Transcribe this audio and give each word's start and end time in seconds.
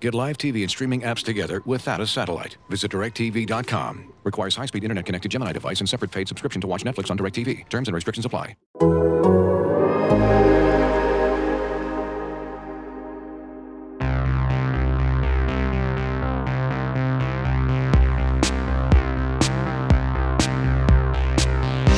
Get 0.00 0.14
live 0.14 0.38
TV 0.38 0.62
and 0.62 0.70
streaming 0.70 1.02
apps 1.02 1.22
together 1.22 1.62
without 1.66 2.00
a 2.00 2.06
satellite. 2.06 2.56
Visit 2.70 2.90
directv.com. 2.90 4.14
Requires 4.24 4.56
high-speed 4.56 4.82
internet-connected 4.82 5.30
Gemini 5.30 5.52
device 5.52 5.80
and 5.80 5.88
separate 5.88 6.10
paid 6.10 6.26
subscription 6.26 6.60
to 6.62 6.66
watch 6.66 6.84
Netflix 6.84 7.10
on 7.10 7.18
DirecTV. 7.18 7.68
Terms 7.68 7.88
and 7.88 7.94
restrictions 7.94 8.24
apply. 8.24 8.56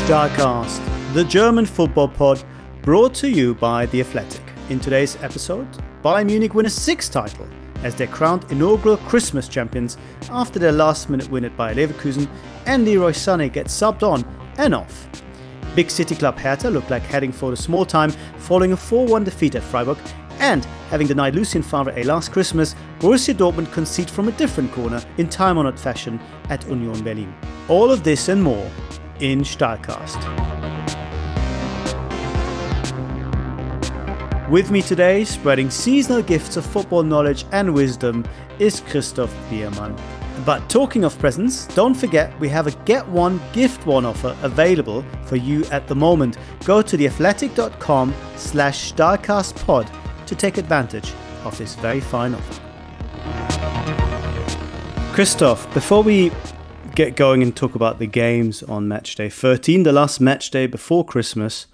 Stahlcast, 0.07 1.15
the 1.15 1.25
German 1.25 1.65
football 1.65 2.09
pod 2.09 2.43
brought 2.83 3.15
to 3.15 3.31
you 3.31 3.55
by 3.55 3.87
The 3.87 4.01
Athletic. 4.01 4.43
In 4.69 4.81
today's 4.81 5.17
episode, 5.23 5.69
Bayern 6.03 6.27
Munich 6.27 6.55
win 6.55 6.67
a 6.67 6.71
sixth 6.71 7.13
title 7.13 7.47
as 7.83 7.95
their 7.95 8.07
crowned 8.07 8.45
inaugural 8.51 8.97
Christmas 8.97 9.49
champions 9.49 9.97
after 10.31 10.59
their 10.59 10.73
last 10.73 11.11
minute 11.11 11.31
win 11.31 11.45
at 11.45 11.57
Bayer 11.57 11.75
Leverkusen 11.75 12.29
and 12.67 12.85
Leroy 12.85 13.13
Sané 13.13 13.53
gets 13.53 13.79
subbed 13.79 14.03
on 14.03 14.25
and 14.59 14.75
off. 14.75 15.09
Big 15.75 15.91
city 15.91 16.15
club 16.15 16.39
Hertha 16.39 16.69
looked 16.69 16.91
like 16.91 17.03
heading 17.03 17.33
for 17.33 17.51
the 17.51 17.57
small 17.57 17.85
time 17.85 18.11
following 18.39 18.73
a 18.73 18.77
4 18.77 19.07
1 19.07 19.25
defeat 19.25 19.55
at 19.55 19.63
Freiburg 19.63 19.99
and 20.39 20.65
having 20.91 21.07
denied 21.07 21.35
Lucien 21.35 21.63
Favre 21.63 21.93
a 21.97 22.03
last 22.03 22.33
Christmas, 22.33 22.75
Borussia 22.99 23.35
Dortmund 23.35 23.73
concede 23.73 24.11
from 24.11 24.29
a 24.29 24.33
different 24.33 24.73
corner 24.73 25.03
in 25.19 25.29
time 25.29 25.57
honored 25.57 25.79
fashion 25.79 26.21
at 26.51 26.67
Union 26.69 27.03
Berlin. 27.03 27.35
All 27.69 27.91
of 27.91 28.03
this 28.03 28.29
and 28.29 28.43
more 28.43 28.71
in 29.21 29.41
Stahlcast. 29.43 30.62
With 34.53 34.71
me 34.71 34.83
today, 34.83 35.25
spreading 35.25 35.71
seasonal 35.71 36.21
gifts 36.21 36.59
of 36.59 36.67
football 36.67 37.03
knowledge 37.03 37.47
and 37.53 37.73
wisdom, 37.73 38.23
is 38.59 38.81
Christoph 38.81 39.35
Biermann. 39.49 39.97
But 40.45 40.69
talking 40.69 41.05
of 41.05 41.19
presents, 41.19 41.65
don't 41.69 41.95
forget 41.95 42.39
we 42.39 42.51
have 42.51 42.67
a 42.67 42.73
get 42.85 43.09
one, 43.09 43.41
gift 43.55 43.87
one 43.87 44.05
offer 44.05 44.37
available 44.43 45.07
for 45.25 45.37
you 45.37 45.65
at 45.71 45.89
the 45.89 45.95
moment. 45.95 46.37
Go 46.67 46.83
to 46.83 46.99
theathletic.com 46.99 48.13
slash 48.37 48.93
stahlcastpod 48.93 49.89
to 50.27 50.35
take 50.35 50.59
advantage 50.59 51.15
of 51.45 51.57
this 51.57 51.75
very 51.77 52.01
fine 52.01 52.35
offer. 52.35 52.61
Christoph, 55.15 55.73
before 55.73 56.03
we 56.03 56.31
get 56.95 57.17
going 57.17 57.43
and 57.43 57.57
talk 57.57 57.75
about 57.75 57.99
the 57.99 58.07
games 58.07 58.63
on 58.65 58.87
match 58.87 59.15
day 59.15 59.31
13, 59.31 59.85
the 59.85 59.93
last 59.93 60.21
match 60.21 60.51
day 60.51 60.67
before 60.67 61.07
Christmas, 61.07 61.69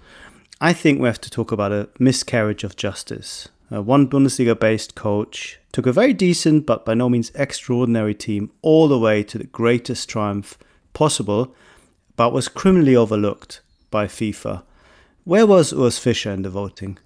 I 0.61 0.73
think 0.73 0.99
we 0.99 1.07
have 1.07 1.21
to 1.21 1.29
talk 1.29 1.53
about 1.53 1.71
a 1.71 1.87
miscarriage 1.99 2.65
of 2.65 2.75
justice. 2.75 3.47
Uh, 3.71 3.81
one 3.81 4.09
Bundesliga 4.09 4.59
based 4.59 4.93
coach 4.93 5.57
took 5.71 5.85
a 5.85 5.93
very 5.93 6.11
decent 6.11 6.65
but 6.65 6.83
by 6.83 6.93
no 6.93 7.07
means 7.07 7.31
extraordinary 7.33 8.13
team 8.13 8.51
all 8.61 8.89
the 8.89 8.99
way 8.99 9.23
to 9.23 9.37
the 9.37 9.45
greatest 9.45 10.09
triumph 10.09 10.57
possible, 10.91 11.55
but 12.17 12.33
was 12.33 12.49
criminally 12.49 12.93
overlooked 12.95 13.61
by 13.89 14.05
FIFA. 14.05 14.63
Where 15.23 15.47
was 15.47 15.71
Urs 15.71 15.97
Fischer 15.97 16.31
in 16.31 16.41
the 16.41 16.49
voting? 16.49 16.97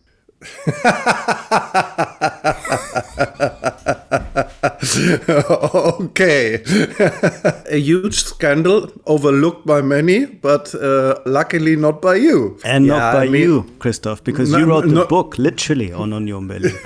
okay. 6.04 6.64
a 7.70 7.78
huge 7.78 8.16
scandal 8.16 8.92
overlooked 9.06 9.66
by 9.66 9.82
many, 9.82 10.26
but 10.26 10.74
uh, 10.76 11.20
luckily 11.26 11.76
not 11.76 12.02
by 12.02 12.16
you. 12.16 12.58
And 12.64 12.86
yeah, 12.86 12.98
not 12.98 13.14
by 13.14 13.24
I 13.26 13.30
mean, 13.30 13.42
you, 13.42 13.76
Christoph, 13.80 14.24
because 14.24 14.52
no, 14.52 14.60
you 14.60 14.66
wrote 14.66 14.86
the 14.86 14.96
no, 14.96 15.06
book 15.06 15.38
literally 15.38 15.92
on 15.92 16.12
Union 16.12 16.48
Berlin. 16.48 16.78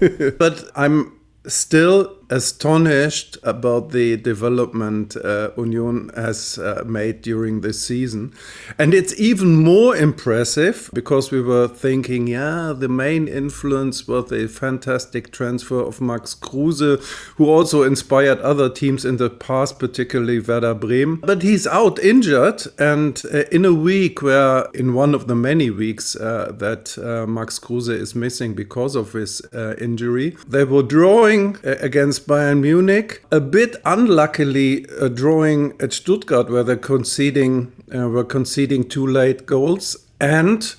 but 0.38 0.70
I'm 0.76 1.18
still 1.46 2.16
astonished 2.30 3.36
about 3.42 3.90
the 3.90 4.16
development 4.16 5.16
uh, 5.16 5.50
Union 5.56 6.10
has 6.16 6.58
uh, 6.58 6.82
made 6.86 7.22
during 7.22 7.60
this 7.60 7.84
season. 7.84 8.32
And 8.78 8.94
it's 8.94 9.18
even 9.18 9.56
more 9.56 9.96
impressive 9.96 10.90
because 10.92 11.30
we 11.30 11.40
were 11.40 11.68
thinking, 11.68 12.26
yeah, 12.26 12.72
the 12.76 12.88
main 12.88 13.28
influence 13.28 14.06
was 14.06 14.28
the 14.28 14.48
fantastic 14.48 15.32
transfer 15.32 15.80
of 15.80 16.00
Max 16.00 16.34
Kruse, 16.34 17.00
who 17.36 17.48
also 17.48 17.82
inspired 17.82 18.38
other 18.40 18.68
teams 18.68 19.04
in 19.04 19.16
the 19.16 19.30
past, 19.30 19.78
particularly 19.78 20.40
Werder 20.40 20.74
Bremen. 20.74 21.16
But 21.16 21.42
he's 21.42 21.66
out 21.66 21.98
injured, 21.98 22.62
and 22.78 23.20
uh, 23.32 23.44
in 23.50 23.64
a 23.64 23.74
week 23.74 24.22
where, 24.22 24.66
in 24.74 24.94
one 24.94 25.14
of 25.14 25.26
the 25.26 25.34
many 25.34 25.70
weeks 25.70 26.16
uh, 26.16 26.52
that 26.58 26.96
uh, 26.98 27.26
Max 27.26 27.58
Kruse 27.58 27.88
is 27.88 28.14
missing 28.14 28.54
because 28.54 28.96
of 28.96 29.12
his 29.12 29.42
uh, 29.52 29.74
injury, 29.80 30.36
they 30.46 30.64
were 30.64 30.82
drawing 30.82 31.56
against 31.64 32.13
against 32.14 32.28
Bayern 32.28 32.60
Munich. 32.60 33.24
A 33.32 33.40
bit 33.40 33.76
unluckily, 33.84 34.84
a 35.00 35.08
drawing 35.08 35.72
at 35.80 35.92
Stuttgart 35.92 36.48
where 36.50 36.62
they're 36.62 36.76
conceding 36.76 37.72
uh, 37.94 38.08
were 38.08 38.24
conceding 38.24 38.88
two 38.88 39.06
late 39.06 39.46
goals 39.46 39.96
and. 40.20 40.76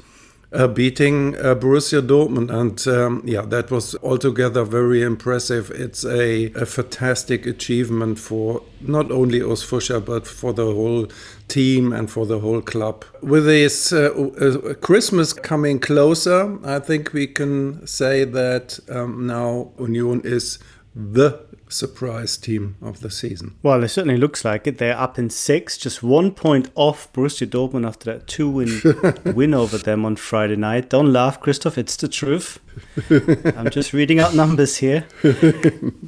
Uh, 0.54 0.68
beating 0.68 1.36
uh, 1.36 1.54
Borussia 1.54 2.02
Dortmund. 2.02 2.50
And 2.50 2.88
um, 2.88 3.22
yeah, 3.26 3.42
that 3.42 3.72
was 3.72 3.94
altogether 4.02 4.64
very 4.64 5.02
impressive. 5.02 5.70
It's 5.72 6.06
a, 6.06 6.46
a 6.54 6.66
fantastic 6.66 7.46
achievement 7.46 8.20
for 8.20 8.62
not 8.80 9.12
only 9.12 9.42
Fischer, 9.42 10.00
but 10.00 10.26
for 10.26 10.54
the 10.54 10.64
whole 10.64 11.08
team 11.50 11.92
and 11.92 12.10
for 12.10 12.26
the 12.26 12.40
whole 12.40 12.62
club. 12.62 13.04
With 13.22 13.46
this 13.46 13.92
uh, 13.92 14.12
uh, 14.14 14.76
Christmas 14.76 15.34
coming 15.34 15.78
closer, 15.80 16.58
I 16.64 16.80
think 16.80 17.12
we 17.12 17.28
can 17.28 17.86
say 17.86 18.24
that 18.24 18.80
um, 18.90 19.28
now 19.28 19.72
Union 19.78 20.22
is 20.24 20.60
the 20.96 21.46
surprise 21.68 22.38
team 22.38 22.78
of 22.82 23.02
the 23.02 23.10
season. 23.10 23.56
Well, 23.62 23.84
it 23.84 23.90
certainly 23.90 24.18
looks 24.18 24.46
like 24.46 24.66
it. 24.66 24.78
They're 24.78 24.98
up 24.98 25.20
in 25.20 25.30
six, 25.30 25.78
just 25.78 26.02
one 26.02 26.32
point 26.32 26.70
off 26.76 27.12
Borussia 27.12 27.46
Dortmund 27.46 27.86
after 27.86 28.14
that 28.14 28.28
two 28.28 28.50
win 28.50 28.82
win 29.36 29.54
over 29.54 29.78
them 29.78 30.06
on 30.06 30.16
Friday 30.16 30.56
night. 30.56 30.90
Don't 30.90 31.12
laugh, 31.12 31.40
Christoph, 31.42 31.78
it's 31.78 31.98
the 31.98 32.08
truth. 32.08 32.60
I'm 33.58 33.70
just 33.70 33.94
reading 33.94 34.20
out 34.20 34.34
numbers 34.34 34.78
here. 34.78 35.06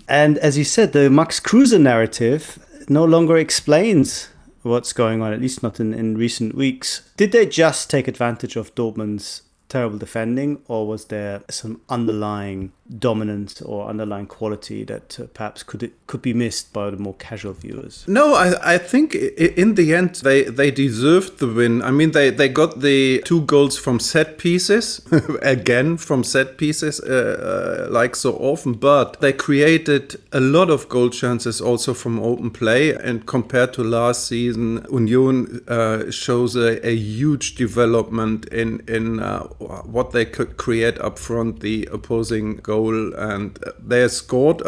and 0.07 0.37
as 0.37 0.57
you 0.57 0.63
said, 0.63 0.93
the 0.93 1.09
Max 1.09 1.39
Kruse 1.39 1.77
narrative 1.77 2.59
no 2.87 3.03
longer 3.03 3.37
explains 3.37 4.29
what's 4.61 4.93
going 4.93 5.21
on, 5.21 5.33
at 5.33 5.41
least 5.41 5.63
not 5.63 5.79
in, 5.79 5.93
in 5.93 6.17
recent 6.17 6.55
weeks. 6.55 7.09
Did 7.17 7.31
they 7.31 7.45
just 7.45 7.89
take 7.89 8.07
advantage 8.07 8.55
of 8.55 8.73
Dortmund's 8.75 9.41
terrible 9.69 9.97
defending, 9.97 10.61
or 10.67 10.87
was 10.87 11.05
there 11.05 11.41
some 11.49 11.81
underlying 11.89 12.71
dominance 12.99 13.61
or 13.61 13.89
underlying 13.89 14.27
quality 14.27 14.83
that 14.85 15.19
uh, 15.19 15.25
perhaps 15.33 15.61
could 15.63 15.91
could 16.07 16.21
be 16.21 16.33
missed 16.33 16.71
by 16.71 16.89
the 16.89 16.97
more 16.97 17.15
casual 17.15 17.53
viewers? 17.53 18.05
No, 18.07 18.33
I, 18.33 18.75
I 18.75 18.77
think 18.77 19.13
in 19.15 19.75
the 19.75 19.93
end 19.93 20.15
they, 20.15 20.43
they 20.43 20.71
deserved 20.71 21.39
the 21.39 21.47
win. 21.47 21.81
I 21.81 21.91
mean, 21.91 22.11
they, 22.11 22.29
they 22.29 22.47
got 22.47 22.79
the 22.81 23.21
two 23.25 23.41
goals 23.41 23.77
from 23.77 23.99
set 23.99 24.37
pieces, 24.37 25.05
again 25.41 25.97
from 25.97 26.23
set 26.23 26.57
pieces, 26.57 26.99
uh, 27.01 27.87
uh, 27.87 27.91
like 27.91 28.15
so 28.15 28.35
often, 28.35 28.73
but 28.73 29.19
they 29.19 29.33
created 29.33 30.15
a 30.31 30.39
lot 30.39 30.69
of 30.69 30.87
goal 30.87 31.09
chances 31.09 31.59
also 31.59 31.93
from 31.93 32.19
open 32.19 32.51
play. 32.51 32.93
And 32.93 33.25
compared 33.25 33.73
to 33.73 33.83
last 33.83 34.27
season, 34.27 34.85
Union 34.89 35.61
uh, 35.67 36.09
shows 36.09 36.55
a, 36.55 36.85
a, 36.87 36.95
huge 36.95 37.55
development 37.55 38.45
in, 38.47 38.81
in 38.87 39.19
uh, 39.19 39.47
what 39.59 40.11
they 40.11 40.25
could 40.25 40.57
create 40.57 40.99
up 40.99 41.17
front, 41.17 41.61
the 41.61 41.87
opposing 41.91 42.57
goal 42.57 43.13
and 43.15 43.59
they 43.79 44.07
scored. 44.07 44.61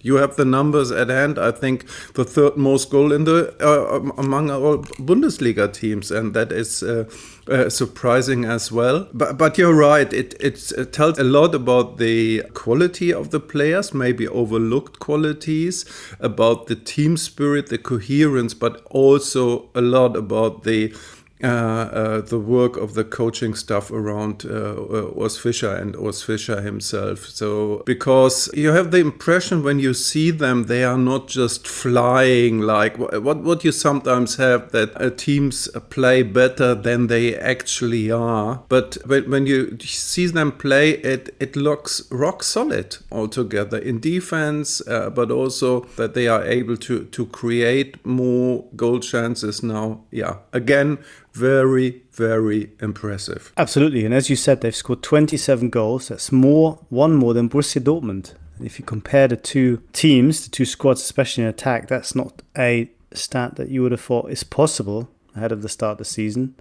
you 0.00 0.16
have 0.16 0.36
the 0.36 0.44
numbers 0.44 0.90
at 0.90 1.08
hand. 1.08 1.38
I 1.38 1.50
think 1.50 1.86
the 2.14 2.24
third 2.24 2.56
most 2.56 2.90
goal 2.90 3.12
in 3.12 3.24
the 3.24 3.54
uh, 3.60 4.12
among 4.18 4.50
all 4.50 4.78
Bundesliga 4.78 5.72
teams, 5.72 6.10
and 6.10 6.34
that 6.34 6.52
is. 6.52 6.82
Uh, 6.82 7.04
uh, 7.50 7.70
surprising 7.70 8.44
as 8.44 8.70
well. 8.70 9.08
But, 9.12 9.38
but 9.38 9.56
you're 9.56 9.74
right, 9.74 10.12
it, 10.12 10.34
it 10.38 10.92
tells 10.92 11.18
a 11.18 11.24
lot 11.24 11.54
about 11.54 11.96
the 11.96 12.42
quality 12.52 13.10
of 13.10 13.30
the 13.30 13.40
players, 13.40 13.94
maybe 13.94 14.28
overlooked 14.28 14.98
qualities, 14.98 15.84
about 16.20 16.66
the 16.66 16.76
team 16.76 17.16
spirit, 17.16 17.68
the 17.68 17.78
coherence, 17.78 18.52
but 18.52 18.82
also 18.90 19.70
a 19.74 19.80
lot 19.80 20.14
about 20.14 20.64
the 20.64 20.94
uh, 21.42 21.46
uh, 21.46 22.20
the 22.20 22.38
work 22.38 22.76
of 22.76 22.94
the 22.94 23.04
coaching 23.04 23.54
staff 23.54 23.90
around 23.90 24.44
uh, 24.44 24.74
Urs 25.16 25.38
Fischer 25.40 25.72
and 25.72 25.94
Urs 25.94 26.24
Fischer 26.24 26.60
himself. 26.60 27.26
So, 27.26 27.82
because 27.86 28.50
you 28.54 28.72
have 28.72 28.90
the 28.90 28.98
impression 28.98 29.62
when 29.62 29.78
you 29.78 29.94
see 29.94 30.30
them, 30.30 30.64
they 30.64 30.82
are 30.82 30.98
not 30.98 31.28
just 31.28 31.66
flying 31.66 32.60
like 32.60 32.98
what, 32.98 33.42
what 33.42 33.64
you 33.64 33.72
sometimes 33.72 34.36
have 34.36 34.72
that 34.72 35.00
uh, 35.00 35.10
teams 35.10 35.68
play 35.90 36.22
better 36.22 36.74
than 36.74 37.06
they 37.06 37.36
actually 37.36 38.10
are. 38.10 38.62
But 38.68 38.98
when, 39.06 39.30
when 39.30 39.46
you 39.46 39.78
see 39.80 40.26
them 40.26 40.52
play, 40.52 40.90
it, 40.90 41.36
it 41.38 41.54
looks 41.54 42.02
rock 42.10 42.42
solid 42.42 42.96
altogether 43.12 43.78
in 43.78 44.00
defense, 44.00 44.80
uh, 44.88 45.10
but 45.10 45.30
also 45.30 45.80
that 45.96 46.14
they 46.14 46.26
are 46.26 46.44
able 46.44 46.76
to, 46.78 47.04
to 47.04 47.26
create 47.26 48.04
more 48.04 48.64
goal 48.74 49.00
chances 49.00 49.62
now. 49.62 50.00
Yeah, 50.10 50.38
again, 50.52 50.98
very, 51.38 52.02
very 52.12 52.70
impressive. 52.80 53.52
Absolutely. 53.56 54.04
And 54.04 54.12
as 54.12 54.28
you 54.28 54.36
said, 54.36 54.60
they've 54.60 54.74
scored 54.74 55.02
27 55.02 55.70
goals. 55.70 56.08
That's 56.08 56.32
more, 56.32 56.84
one 56.88 57.14
more 57.14 57.34
than 57.34 57.48
Borussia 57.48 57.80
Dortmund. 57.80 58.34
And 58.56 58.66
If 58.66 58.78
you 58.78 58.84
compare 58.84 59.28
the 59.28 59.36
two 59.36 59.82
teams, 59.92 60.44
the 60.44 60.50
two 60.50 60.64
squads, 60.64 61.00
especially 61.02 61.44
in 61.44 61.48
attack, 61.48 61.88
that's 61.88 62.14
not 62.14 62.42
a 62.56 62.90
stat 63.12 63.56
that 63.56 63.68
you 63.68 63.82
would 63.82 63.92
have 63.92 64.00
thought 64.00 64.30
is 64.30 64.44
possible 64.44 65.08
ahead 65.36 65.52
of 65.52 65.62
the 65.62 65.68
start 65.68 65.92
of 65.92 65.98
the 65.98 66.04
season, 66.04 66.54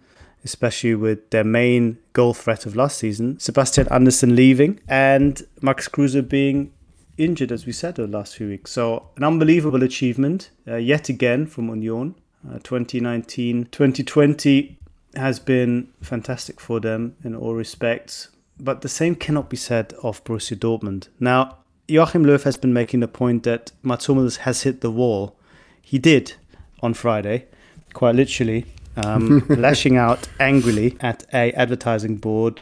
especially 0.44 0.96
with 0.96 1.30
their 1.32 1.44
main 1.44 1.98
goal 2.14 2.34
threat 2.34 2.66
of 2.66 2.76
last 2.76 2.98
season, 3.00 3.40
Sebastian 3.40 3.88
Andersson 3.92 4.36
leaving 4.36 4.80
and 4.88 5.42
Max 5.62 5.88
Kruse 5.88 6.22
being 6.22 6.72
injured, 7.18 7.52
as 7.52 7.66
we 7.66 7.72
said, 7.72 7.96
the 7.96 8.08
last 8.08 8.36
few 8.38 8.48
weeks. 8.48 8.72
So, 8.72 9.10
an 9.18 9.24
unbelievable 9.24 9.84
achievement 9.84 10.52
uh, 10.68 10.76
yet 10.76 11.10
again 11.10 11.48
from 11.48 11.70
Union. 11.82 12.16
Uh, 12.46 12.60
2019 12.60 13.66
2020 13.72 14.78
has 15.16 15.40
been 15.40 15.90
fantastic 16.02 16.60
for 16.60 16.80
them 16.80 17.16
in 17.24 17.36
all 17.36 17.56
respects, 17.56 18.30
but 18.60 18.82
the 18.82 18.90
same 18.90 19.16
cannot 19.16 19.50
be 19.50 19.58
said 19.58 19.94
of 20.04 20.24
Borussia 20.24 20.56
Dortmund. 20.56 21.08
Now, 21.20 21.58
Joachim 21.88 22.26
Löw 22.26 22.42
has 22.44 22.58
been 22.58 22.74
making 22.74 23.00
the 23.00 23.08
point 23.08 23.44
that 23.44 23.72
Mats 23.82 24.06
Hummels 24.06 24.38
has 24.38 24.64
hit 24.64 24.82
the 24.82 24.92
wall. 24.92 25.36
He 25.82 25.98
did 25.98 26.34
on 26.82 26.94
Friday, 26.94 27.46
quite 27.94 28.16
literally, 28.16 28.66
um, 28.98 29.46
lashing 29.50 29.98
out 29.98 30.28
angrily 30.40 30.98
at 31.00 31.26
a 31.34 31.52
advertising 31.54 32.18
board 32.18 32.60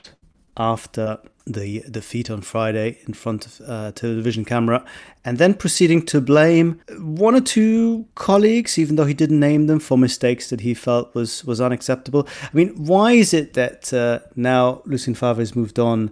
after 0.58 1.20
the 1.46 1.84
defeat 1.92 2.30
on 2.30 2.42
Friday 2.42 3.00
in 3.08 3.14
front 3.14 3.46
of 3.46 3.62
a 3.68 3.92
television 3.92 4.46
camera, 4.46 4.84
and 5.24 5.38
then 5.38 5.54
proceeding 5.54 6.06
to 6.08 6.20
blame 6.20 6.82
one 7.00 7.36
or 7.36 7.42
two 7.42 8.06
colleagues, 8.16 8.80
even 8.80 8.96
though 8.96 9.06
he 9.06 9.14
didn't 9.14 9.40
name 9.40 9.68
them, 9.68 9.80
for 9.80 9.98
mistakes 9.98 10.50
that 10.50 10.62
he 10.62 10.74
felt 10.74 11.14
was 11.14 11.46
was 11.46 11.62
unacceptable. 11.62 12.28
I 12.42 12.50
mean, 12.54 12.70
why 12.70 13.14
is 13.14 13.34
it 13.34 13.54
that 13.54 13.94
uh, 13.94 14.20
now 14.36 14.82
Lucien 14.86 15.16
Favre 15.16 15.42
has 15.42 15.56
moved 15.56 15.80
on, 15.80 16.12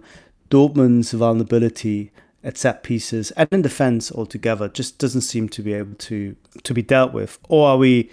Dortmund's 0.50 1.12
vulnerability 1.12 2.12
at 2.44 2.58
set 2.58 2.82
pieces 2.82 3.30
and 3.32 3.48
in 3.50 3.62
defense 3.62 4.12
altogether 4.12 4.68
just 4.68 4.98
doesn't 4.98 5.22
seem 5.22 5.48
to 5.48 5.62
be 5.62 5.72
able 5.72 5.94
to 5.94 6.36
to 6.62 6.74
be 6.74 6.82
dealt 6.82 7.12
with, 7.12 7.38
or 7.48 7.68
are 7.68 7.78
we 7.78 8.10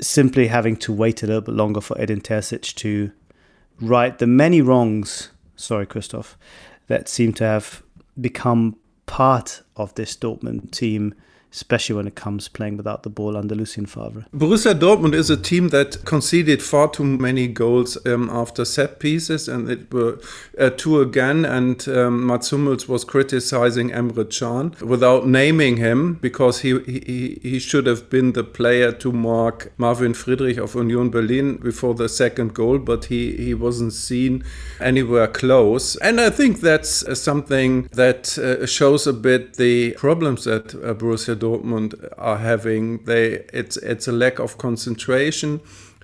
simply 0.00 0.48
having 0.48 0.76
to 0.76 0.92
wait 0.92 1.22
a 1.22 1.26
little 1.26 1.42
bit 1.42 1.54
longer 1.54 1.80
for 1.80 1.98
Edin 2.00 2.20
Terzic 2.20 2.74
to 2.74 3.12
right 3.80 4.18
the 4.18 4.26
many 4.26 4.60
wrongs 4.60 5.30
sorry, 5.56 5.86
Christoph, 5.86 6.36
that 6.86 7.08
seem 7.08 7.32
to 7.34 7.44
have 7.44 7.82
become 8.20 8.76
part 9.06 9.62
of 9.76 9.94
this 9.94 10.16
Dortmund 10.16 10.70
team 10.70 11.14
especially 11.54 11.94
when 11.94 12.06
it 12.06 12.16
comes 12.16 12.48
playing 12.48 12.76
without 12.76 13.04
the 13.04 13.08
ball 13.08 13.36
under 13.36 13.54
Lucien 13.54 13.86
Favre. 13.86 14.26
Borussia 14.34 14.74
Dortmund 14.74 15.14
is 15.14 15.30
a 15.30 15.36
team 15.36 15.68
that 15.68 16.04
conceded 16.04 16.60
far 16.62 16.90
too 16.90 17.04
many 17.04 17.46
goals 17.46 17.96
um, 18.06 18.28
after 18.28 18.64
set 18.64 18.98
pieces, 18.98 19.48
and 19.48 19.70
it 19.70 19.92
were 19.92 20.18
uh, 20.58 20.70
two 20.70 21.00
again. 21.00 21.44
And 21.44 21.86
um, 21.88 22.26
Mats 22.26 22.50
Hummels 22.50 22.88
was 22.88 23.04
criticizing 23.04 23.90
Emre 23.90 24.24
Can 24.28 24.74
without 24.86 25.26
naming 25.28 25.76
him 25.76 26.14
because 26.14 26.60
he, 26.60 26.78
he 26.80 27.38
he 27.42 27.58
should 27.58 27.86
have 27.86 28.10
been 28.10 28.32
the 28.32 28.44
player 28.44 28.90
to 28.92 29.12
mark 29.12 29.72
Marvin 29.78 30.14
Friedrich 30.14 30.58
of 30.58 30.74
Union 30.74 31.10
Berlin 31.10 31.56
before 31.58 31.94
the 31.94 32.08
second 32.08 32.54
goal, 32.54 32.78
but 32.78 33.06
he 33.06 33.36
he 33.36 33.54
wasn't 33.54 33.92
seen 33.92 34.42
anywhere 34.80 35.28
close. 35.28 35.96
And 35.96 36.20
I 36.20 36.30
think 36.30 36.60
that's 36.60 37.04
uh, 37.04 37.14
something 37.14 37.88
that 37.92 38.36
uh, 38.38 38.66
shows 38.66 39.06
a 39.06 39.12
bit 39.12 39.54
the 39.54 39.92
problems 39.92 40.44
that 40.44 40.74
uh, 40.74 40.94
Borussia 40.94 41.43
Dortmund 41.44 41.94
are 42.18 42.38
having. 42.38 43.04
They 43.04 43.44
it's 43.52 43.76
it's 43.76 44.08
a 44.08 44.12
lack 44.12 44.38
of 44.38 44.56
concentration. 44.56 45.60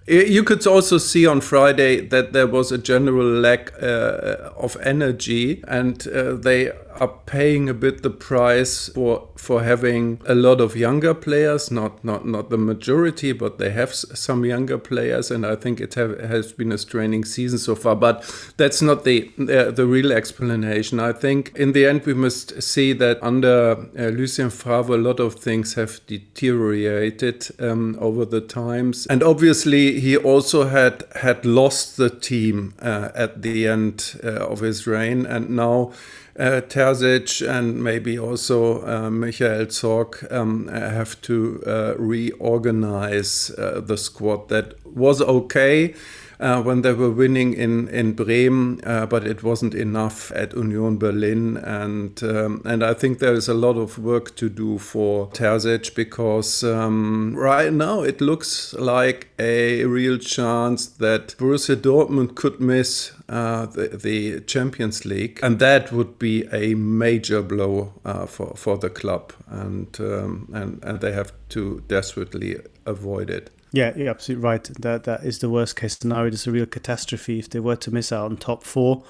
You 0.07 0.43
could 0.45 0.67
also 0.67 0.99
see 0.99 1.27
on 1.27 1.41
Friday 1.41 2.09
that 2.09 2.33
there 2.33 2.47
was 2.47 2.73
a 2.73 2.79
general 2.79 3.27
lack 3.41 3.73
uh, 3.83 4.51
of 4.57 4.77
energy, 4.83 5.63
and 5.69 6.07
uh, 6.09 6.35
they 6.47 6.73
are 6.99 7.09
paying 7.27 7.69
a 7.69 7.75
bit 7.75 8.03
the 8.03 8.11
price 8.11 8.89
for 8.89 9.29
for 9.37 9.63
having 9.63 10.21
a 10.27 10.35
lot 10.35 10.61
of 10.61 10.77
younger 10.77 11.15
players. 11.15 11.71
Not 11.71 12.05
not 12.05 12.27
not 12.27 12.51
the 12.51 12.59
majority, 12.59 13.33
but 13.33 13.59
they 13.59 13.71
have 13.71 13.95
some 13.95 14.45
younger 14.45 14.79
players, 14.79 15.31
and 15.31 15.47
I 15.47 15.57
think 15.57 15.81
it 15.81 15.95
have, 15.95 16.19
has 16.21 16.53
been 16.53 16.73
a 16.73 16.79
straining 16.79 17.25
season 17.25 17.59
so 17.59 17.75
far. 17.75 17.97
But 17.97 18.25
that's 18.57 18.83
not 18.83 19.05
the 19.05 19.31
uh, 19.39 19.71
the 19.71 19.87
real 19.87 20.13
explanation. 20.13 21.01
I 21.01 21.13
think 21.13 21.53
in 21.55 21.73
the 21.73 21.87
end 21.87 22.05
we 22.07 22.15
must 22.15 22.63
see 22.63 22.93
that 22.95 23.19
under 23.23 23.87
uh, 23.99 24.09
Lucien 24.09 24.51
Favre, 24.51 24.95
a 24.95 24.99
lot 24.99 25.21
of 25.21 25.35
things 25.35 25.75
have 25.75 26.01
deteriorated 26.07 27.49
um, 27.59 27.97
over 28.01 28.25
the 28.25 28.41
times, 28.41 29.07
and 29.07 29.23
obviously 29.23 30.01
he 30.01 30.17
also 30.17 30.65
had 30.65 31.05
had 31.23 31.45
lost 31.47 31.97
the 31.97 32.11
team 32.11 32.75
uh, 32.83 33.11
at 33.15 33.43
the 33.43 33.67
end 33.67 34.21
uh, 34.25 34.47
of 34.47 34.61
his 34.61 34.87
reign, 34.87 35.27
and 35.27 35.51
now 35.51 35.93
uh, 36.41 36.63
Terzic 36.63 37.47
and 37.47 37.83
maybe 37.85 38.19
also 38.19 38.87
uh, 38.87 39.11
Michael 39.11 39.67
Zorc 39.67 40.31
um, 40.33 40.69
have 40.69 41.21
to 41.23 41.63
uh, 41.67 41.95
reorganize 41.99 43.51
uh, 43.59 43.81
the 43.81 43.99
squad. 43.99 44.49
That 44.49 44.75
was 44.87 45.21
okay 45.21 45.95
uh, 46.41 46.63
when 46.63 46.83
they 46.83 46.93
were 46.93 47.11
winning 47.11 47.53
in 47.53 47.89
in 47.89 48.15
Bremen, 48.15 48.81
uh, 48.85 49.07
but 49.07 49.27
it 49.27 49.43
wasn't 49.43 49.75
enough 49.75 50.33
at 50.33 50.55
Union 50.55 50.97
Berlin, 50.97 51.59
and 51.59 52.23
um, 52.23 52.63
and 52.65 52.83
I 52.83 52.95
think 52.95 53.19
there 53.19 53.35
is 53.35 53.49
a 53.49 53.55
lot 53.55 53.77
of 53.77 53.99
work 53.99 54.35
to 54.37 54.49
do 54.49 54.79
for 54.79 55.29
Terzic 55.29 55.95
because 55.95 56.65
um, 56.65 57.35
right 57.37 57.73
now 57.73 58.03
it 58.03 58.21
looks 58.21 58.75
like 58.75 59.29
a 59.39 59.85
real 59.85 60.19
chance 60.19 60.87
that 60.87 61.37
Borussia 61.39 61.77
Dortmund 61.77 62.35
could 62.35 62.61
miss 62.61 63.13
uh, 63.29 63.67
the, 63.67 63.89
the, 63.89 64.41
Champions 64.41 65.05
League, 65.05 65.39
and 65.43 65.59
that 65.59 65.93
would 65.93 66.19
be 66.19 66.47
a 66.53 66.75
major 66.75 67.43
blow 67.43 67.93
uh, 68.05 68.27
for 68.27 68.55
for 68.57 68.79
the 68.79 68.91
club, 68.91 69.33
and 69.49 70.01
um, 70.01 70.49
and 70.55 70.83
and 70.83 71.01
they 71.01 71.13
have 71.13 71.33
to 71.51 71.83
desperately 71.87 72.57
avoid 72.87 73.29
it. 73.29 73.51
Yeah, 73.73 73.97
you're 73.97 74.11
absolutely 74.11 74.45
right. 74.45 74.65
That 74.81 75.05
that 75.05 75.25
is 75.25 75.39
the 75.39 75.51
worst 75.51 75.77
case 75.77 75.97
scenario. 75.99 76.33
It's 76.33 76.47
a 76.47 76.53
real 76.53 76.67
catastrophe 76.67 77.39
if 77.39 77.51
they 77.51 77.61
were 77.61 77.77
to 77.77 77.91
miss 77.91 78.13
out 78.13 78.25
on 78.27 78.37
top 78.37 78.65
four. 78.65 79.05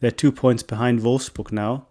They're 0.00 0.10
two 0.10 0.32
points 0.32 0.62
behind 0.62 1.00
Wolfsburg 1.00 1.52
now, 1.52 1.86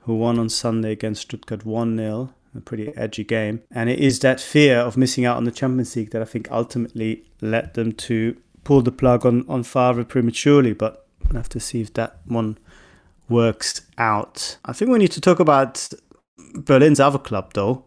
who 0.00 0.16
won 0.16 0.38
on 0.38 0.48
Sunday 0.48 0.92
against 0.92 1.22
Stuttgart 1.22 1.64
1 1.64 1.96
0. 1.96 2.32
A 2.54 2.60
pretty 2.60 2.96
edgy 2.96 3.24
game. 3.24 3.62
And 3.70 3.90
it 3.90 3.98
is 3.98 4.20
that 4.20 4.40
fear 4.40 4.78
of 4.78 4.96
missing 4.96 5.26
out 5.26 5.36
on 5.36 5.44
the 5.44 5.50
Champions 5.50 5.94
League 5.94 6.10
that 6.10 6.22
I 6.22 6.24
think 6.24 6.50
ultimately 6.50 7.24
led 7.42 7.74
them 7.74 7.92
to 7.92 8.36
pull 8.64 8.80
the 8.80 8.92
plug 8.92 9.26
on, 9.26 9.44
on 9.46 9.62
Favre 9.62 10.04
prematurely. 10.04 10.72
But 10.72 11.06
we'll 11.22 11.36
have 11.36 11.50
to 11.50 11.60
see 11.60 11.82
if 11.82 11.92
that 11.94 12.18
one 12.24 12.56
works 13.28 13.82
out. 13.98 14.56
I 14.64 14.72
think 14.72 14.90
we 14.90 14.98
need 14.98 15.12
to 15.12 15.20
talk 15.20 15.38
about 15.38 15.88
Berlin's 16.54 17.00
other 17.00 17.18
club, 17.18 17.52
though. 17.52 17.84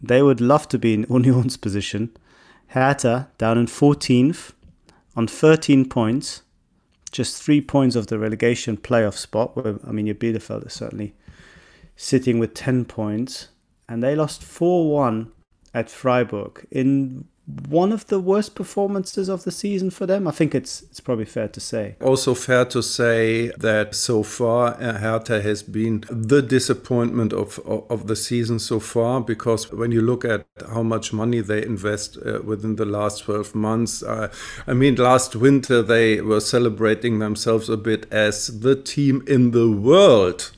They 0.00 0.22
would 0.22 0.40
love 0.40 0.66
to 0.68 0.78
be 0.78 0.94
in 0.94 1.06
Union's 1.10 1.58
position 1.58 2.16
Hertha 2.70 3.28
down 3.36 3.58
in 3.58 3.66
14th 3.66 4.52
on 5.16 5.26
13 5.26 5.88
points, 5.88 6.42
just 7.10 7.42
three 7.42 7.60
points 7.60 7.96
of 7.96 8.06
the 8.06 8.18
relegation 8.18 8.76
playoff 8.76 9.14
spot. 9.14 9.56
Where, 9.56 9.78
I 9.86 9.90
mean, 9.90 10.06
your 10.06 10.14
Bielefeld 10.14 10.66
is 10.66 10.72
certainly 10.72 11.14
sitting 11.96 12.38
with 12.38 12.54
10 12.54 12.84
points. 12.84 13.48
And 13.88 14.02
they 14.02 14.14
lost 14.14 14.44
4 14.44 14.88
1 14.92 15.32
at 15.74 15.90
Freiburg 15.90 16.66
in 16.70 17.26
one 17.68 17.92
of 17.92 18.06
the 18.06 18.18
worst 18.18 18.54
performances 18.54 19.28
of 19.28 19.44
the 19.44 19.50
season 19.50 19.90
for 19.90 20.06
them. 20.06 20.26
I 20.26 20.30
think 20.30 20.54
it's 20.54 20.82
it's 20.82 21.00
probably 21.00 21.24
fair 21.24 21.48
to 21.48 21.60
say. 21.60 21.96
Also 22.00 22.34
fair 22.34 22.64
to 22.66 22.82
say 22.82 23.48
that 23.58 23.94
so 23.94 24.22
far 24.22 24.74
uh, 24.80 24.98
Hertha 24.98 25.42
has 25.42 25.62
been 25.62 26.04
the 26.10 26.42
disappointment 26.42 27.32
of, 27.32 27.58
of, 27.66 28.06
the 28.06 28.16
season 28.16 28.58
so 28.58 28.80
far 28.80 29.20
because 29.20 29.70
when 29.72 29.92
you 29.92 30.00
look 30.00 30.24
at 30.24 30.46
how 30.72 30.82
much 30.82 31.12
money 31.12 31.40
they 31.40 31.62
invest 31.62 32.16
uh, 32.16 32.40
within 32.42 32.76
the 32.76 32.84
last 32.84 33.24
12 33.24 33.54
months, 33.54 34.02
uh, 34.02 34.32
I 34.66 34.74
mean 34.74 34.96
last 34.96 35.36
winter 35.36 35.82
they 35.82 36.20
were 36.20 36.40
celebrating 36.40 37.18
themselves 37.18 37.68
a 37.68 37.76
bit 37.76 38.06
as 38.12 38.60
the 38.60 38.74
team 38.74 39.22
in 39.26 39.50
the 39.52 39.70
world 39.70 40.50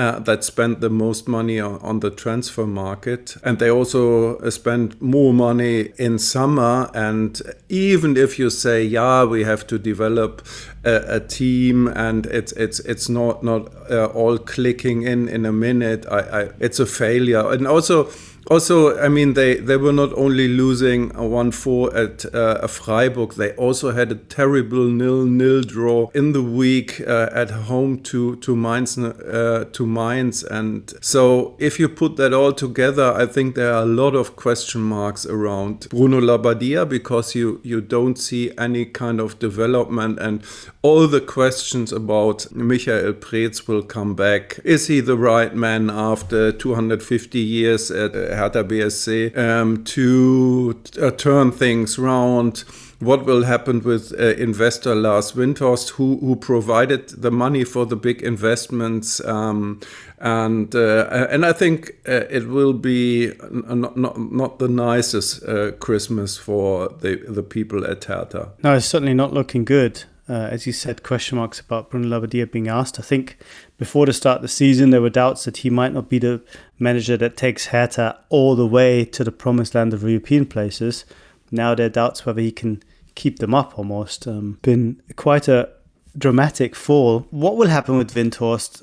uh, 0.00 0.18
that 0.20 0.42
spend 0.42 0.80
the 0.80 0.88
most 0.88 1.28
money 1.28 1.60
on, 1.60 1.78
on, 1.82 2.00
the 2.00 2.10
transfer 2.10 2.66
market. 2.66 3.36
And 3.44 3.58
they 3.58 3.70
also 3.70 4.38
uh, 4.38 4.50
spend 4.50 4.98
more 4.98 5.34
money 5.34 5.90
in 5.98 6.18
summer. 6.18 6.90
And 6.94 7.38
even 7.68 8.16
if 8.16 8.38
you 8.38 8.48
say, 8.48 8.82
yeah, 8.82 9.24
we 9.24 9.44
have 9.44 9.66
to 9.66 9.78
develop 9.78 10.40
a, 10.84 11.16
a 11.16 11.20
team 11.20 11.86
and 11.88 12.24
it's 12.26 12.52
it's 12.52 12.80
it's 12.80 13.10
not 13.10 13.42
not 13.42 13.68
uh, 13.90 14.06
all 14.06 14.38
clicking 14.38 15.02
in 15.02 15.28
in 15.28 15.44
a 15.44 15.52
minute, 15.52 16.06
I, 16.10 16.20
I, 16.20 16.48
it's 16.60 16.80
a 16.80 16.86
failure. 16.86 17.52
And 17.52 17.66
also 17.66 18.04
also, 18.50 18.98
I 18.98 19.08
mean, 19.08 19.34
they, 19.34 19.54
they 19.54 19.76
were 19.76 19.92
not 19.92 20.12
only 20.14 20.48
losing 20.48 21.14
a 21.14 21.24
1 21.24 21.52
4 21.52 21.96
at 21.96 22.34
uh, 22.34 22.66
Freiburg, 22.66 23.34
they 23.34 23.52
also 23.52 23.92
had 23.92 24.10
a 24.10 24.16
terrible 24.16 24.86
nil 24.86 25.24
nil 25.24 25.62
draw 25.62 26.10
in 26.14 26.32
the 26.32 26.42
week 26.42 27.00
uh, 27.06 27.30
at 27.32 27.50
home 27.50 28.00
to, 28.00 28.34
to, 28.36 28.56
Mainz, 28.56 28.98
uh, 28.98 29.66
to 29.72 29.86
Mainz. 29.86 30.42
And 30.42 30.92
so, 31.00 31.54
if 31.60 31.78
you 31.78 31.88
put 31.88 32.16
that 32.16 32.34
all 32.34 32.52
together, 32.52 33.12
I 33.12 33.26
think 33.26 33.54
there 33.54 33.72
are 33.72 33.84
a 33.84 33.86
lot 33.86 34.16
of 34.16 34.34
question 34.34 34.80
marks 34.80 35.24
around 35.24 35.88
Bruno 35.90 36.20
Labbadia 36.20 36.88
because 36.88 37.36
you, 37.36 37.60
you 37.62 37.80
don't 37.80 38.16
see 38.16 38.50
any 38.58 38.84
kind 38.84 39.20
of 39.20 39.38
development. 39.38 40.18
And 40.18 40.42
all 40.82 41.06
the 41.06 41.20
questions 41.20 41.92
about 41.92 42.50
Michael 42.52 43.12
Preetz 43.12 43.68
will 43.68 43.84
come 43.84 44.16
back. 44.16 44.58
Is 44.64 44.88
he 44.88 45.00
the 45.00 45.16
right 45.16 45.54
man 45.54 45.88
after 45.88 46.50
250 46.50 47.38
years 47.38 47.92
at 47.92 48.16
uh, 48.16 48.39
Hertha 48.40 48.64
BSC 48.64 49.36
um, 49.36 49.84
to 49.84 50.80
uh, 51.00 51.10
turn 51.10 51.52
things 51.52 51.98
around? 51.98 52.64
What 52.98 53.24
will 53.24 53.44
happen 53.44 53.80
with 53.80 54.12
uh, 54.18 54.34
investor 54.36 54.94
Lars 54.94 55.32
Windhorst, 55.32 55.90
who, 55.90 56.18
who 56.18 56.36
provided 56.36 57.08
the 57.08 57.30
money 57.30 57.64
for 57.64 57.86
the 57.86 57.96
big 57.96 58.22
investments? 58.22 59.24
Um, 59.24 59.80
and 60.18 60.74
uh, 60.74 61.26
and 61.30 61.46
I 61.46 61.52
think 61.52 61.92
uh, 62.06 62.24
it 62.30 62.48
will 62.48 62.74
be 62.74 63.32
not, 63.50 63.96
not, 63.96 64.18
not 64.18 64.58
the 64.58 64.68
nicest 64.68 65.42
uh, 65.44 65.72
Christmas 65.72 66.36
for 66.36 66.88
the, 66.88 67.16
the 67.28 67.42
people 67.42 67.86
at 67.86 68.04
Hertha. 68.04 68.52
No, 68.62 68.74
it's 68.74 68.86
certainly 68.86 69.14
not 69.14 69.32
looking 69.32 69.64
good 69.64 70.04
uh, 70.30 70.48
as 70.52 70.64
you 70.64 70.72
said, 70.72 71.02
question 71.02 71.38
marks 71.38 71.58
about 71.58 71.90
Bruno 71.90 72.06
Labbadia 72.06 72.50
being 72.50 72.68
asked. 72.68 73.00
I 73.00 73.02
think 73.02 73.36
before 73.80 74.04
the 74.04 74.12
start 74.12 74.36
of 74.36 74.42
the 74.42 74.48
season, 74.48 74.90
there 74.90 75.00
were 75.00 75.08
doubts 75.08 75.46
that 75.46 75.56
he 75.56 75.70
might 75.70 75.94
not 75.94 76.10
be 76.10 76.18
the 76.18 76.42
manager 76.78 77.16
that 77.16 77.34
takes 77.34 77.68
Hertha 77.68 78.22
all 78.28 78.54
the 78.54 78.66
way 78.66 79.06
to 79.06 79.24
the 79.24 79.32
promised 79.32 79.74
land 79.74 79.94
of 79.94 80.02
European 80.02 80.44
places. 80.44 81.06
Now 81.50 81.74
there 81.74 81.86
are 81.86 81.88
doubts 81.88 82.26
whether 82.26 82.42
he 82.42 82.52
can 82.52 82.82
keep 83.14 83.38
them 83.38 83.54
up 83.54 83.78
almost. 83.78 84.28
Um, 84.28 84.58
been 84.60 85.00
quite 85.16 85.48
a 85.48 85.70
dramatic 86.16 86.76
fall. 86.76 87.20
What 87.30 87.56
will 87.56 87.68
happen 87.68 87.96
with 87.96 88.12
Windhorst? 88.12 88.82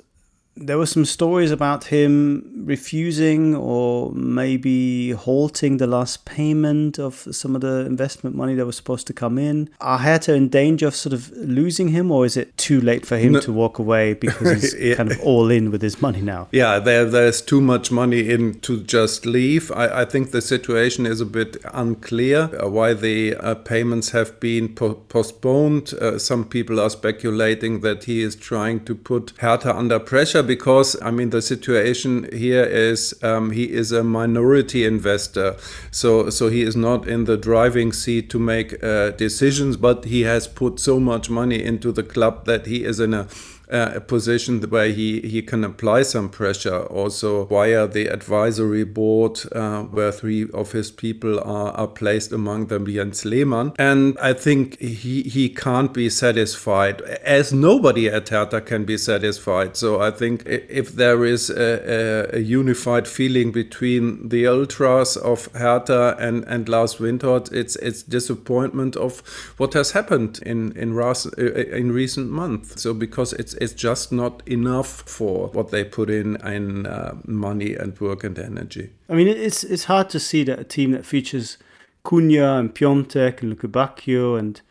There 0.60 0.78
were 0.78 0.86
some 0.86 1.06
stories 1.06 1.52
about 1.52 1.86
him 1.86 2.64
refusing 2.66 3.56
or 3.56 4.12
maybe 4.14 5.12
halting 5.12 5.78
the 5.78 5.88
last 5.88 6.26
payment 6.26 7.00
of 7.00 7.28
some 7.32 7.56
of 7.56 7.62
the 7.62 7.86
investment 7.86 8.36
money 8.36 8.56
that 8.56 8.66
was 8.66 8.76
supposed 8.76 9.08
to 9.08 9.14
come 9.14 9.38
in. 9.38 9.70
Are 9.80 10.00
Hertha 10.00 10.34
in 10.34 10.50
danger 10.50 10.88
of 10.88 10.96
sort 10.96 11.14
of 11.14 11.32
losing 11.32 11.90
him, 11.90 12.12
or 12.12 12.26
is 12.26 12.36
it 12.36 12.58
too 12.58 12.82
late 12.82 13.06
for 13.06 13.18
him 13.18 13.34
no. 13.34 13.40
to 13.42 13.54
walk 13.54 13.80
away 13.80 14.14
because 14.14 14.62
he's 14.62 14.76
yeah. 14.80 14.96
kind 14.96 15.12
of 15.12 15.20
all 15.22 15.50
in 15.50 15.72
with 15.72 15.82
his 15.82 16.02
money 16.02 16.22
now? 16.22 16.48
Yeah, 16.52 16.80
there, 16.80 17.06
there's 17.06 17.42
too 17.42 17.62
much 17.62 17.92
money 17.92 18.30
in 18.30 18.60
to 18.62 18.82
just 18.84 19.26
leave. 19.26 19.72
I, 19.72 20.02
I 20.02 20.06
think 20.06 20.32
the 20.32 20.42
situation 20.42 21.06
is 21.06 21.22
a 21.22 21.26
bit 21.26 21.58
unclear 21.74 22.50
uh, 22.62 22.68
why 22.70 22.94
the 22.94 23.36
uh, 23.36 23.56
payments 23.56 24.10
have 24.12 24.40
been 24.40 24.74
po- 24.74 24.96
postponed. 24.96 25.94
Uh, 25.94 26.18
some 26.18 26.46
people 26.46 26.80
are 26.80 26.90
speculating 26.90 27.82
that 27.82 28.06
he 28.06 28.22
is 28.22 28.36
trying 28.36 28.84
to 28.86 28.96
put 28.96 29.34
Hertha 29.40 29.76
under 29.76 30.00
pressure 30.00 30.44
because 30.48 31.00
I 31.02 31.12
mean 31.12 31.30
the 31.30 31.42
situation 31.42 32.28
here 32.32 32.64
is 32.64 33.14
um, 33.22 33.52
he 33.52 33.72
is 33.72 33.92
a 33.92 34.04
minority 34.04 34.86
investor, 34.86 35.56
so 35.92 36.30
so 36.30 36.50
he 36.50 36.62
is 36.62 36.76
not 36.76 37.08
in 37.08 37.26
the 37.26 37.38
driving 37.38 37.92
seat 37.92 38.30
to 38.32 38.40
make 38.40 38.82
uh, 38.84 39.12
decisions, 39.12 39.78
but 39.78 40.06
he 40.06 40.22
has 40.22 40.48
put 40.48 40.80
so 40.80 41.00
much 41.00 41.30
money 41.30 41.64
into 41.64 41.92
the 41.92 42.04
club 42.04 42.46
that 42.46 42.66
he 42.66 42.84
is 42.84 43.00
in 43.00 43.14
a 43.14 43.28
uh, 43.72 43.92
a 43.96 44.02
position 44.02 44.62
where 44.70 44.90
he, 44.90 45.22
he 45.22 45.42
can 45.42 45.64
apply 45.64 46.04
some 46.04 46.30
pressure 46.30 46.84
also 46.86 47.46
via 47.46 47.88
the 47.88 48.08
advisory 48.08 48.84
board, 48.84 49.40
uh, 49.52 49.84
where 49.84 50.12
three 50.12 50.50
of 50.54 50.72
his 50.72 50.92
people 50.92 51.40
are, 51.40 51.72
are 51.72 51.88
placed 51.88 52.32
among 52.32 52.68
them, 52.68 52.86
Jens 52.86 53.26
Lehmann. 53.26 53.74
And 53.78 54.18
I 54.20 54.34
think 54.34 54.80
he, 54.80 55.24
he 55.24 55.50
can't 55.50 55.94
be 55.94 56.10
satisfied, 56.10 57.02
as 57.02 57.52
nobody 57.52 58.08
at 58.08 58.30
Hertha 58.30 58.62
can 58.62 58.86
be 58.86 58.98
satisfied. 58.98 59.76
So 59.76 60.02
I 60.02 60.12
think 60.12 60.44
if 60.46 60.94
there 60.94 61.26
is 61.26 61.50
a, 61.50 62.34
a, 62.34 62.38
a 62.38 62.40
unified 62.40 63.08
feeling 63.08 63.52
between 63.52 64.30
the 64.30 64.48
ultras 64.48 65.18
of 65.18 65.50
Hertha 65.54 66.16
and, 66.20 66.44
and 66.46 66.70
Lars 66.70 66.96
Windhorst, 66.96 67.52
it's, 67.52 67.76
it's 67.78 68.04
disappointment 68.04 68.96
of 68.96 69.22
what 69.58 69.74
has 69.74 69.92
happened 69.92 70.40
in, 70.46 70.72
in, 70.74 70.98
in 71.38 71.92
recent 71.92 72.30
months. 72.30 72.82
So 72.82 72.94
because 72.94 73.34
it's 73.34 73.57
it's 73.60 73.74
just 73.74 74.12
not 74.12 74.42
enough 74.48 75.04
for 75.06 75.48
what 75.50 75.72
they 75.72 75.84
put 75.84 76.10
in 76.10 76.36
in 76.46 76.86
uh, 76.86 77.16
money 77.26 77.76
and 77.76 78.00
work 78.00 78.24
and 78.24 78.38
energy. 78.40 78.92
I 79.10 79.14
mean, 79.14 79.28
it's 79.28 79.64
it's 79.64 79.86
hard 79.86 80.10
to 80.10 80.20
see 80.20 80.44
that 80.44 80.60
a 80.60 80.64
team 80.64 80.92
that 80.92 81.06
features 81.06 81.58
Cunha 82.04 82.60
and 82.60 82.74
Piątek 82.74 83.42
and 83.42 83.58
Lukebakio 83.58 84.40
and 84.40 84.62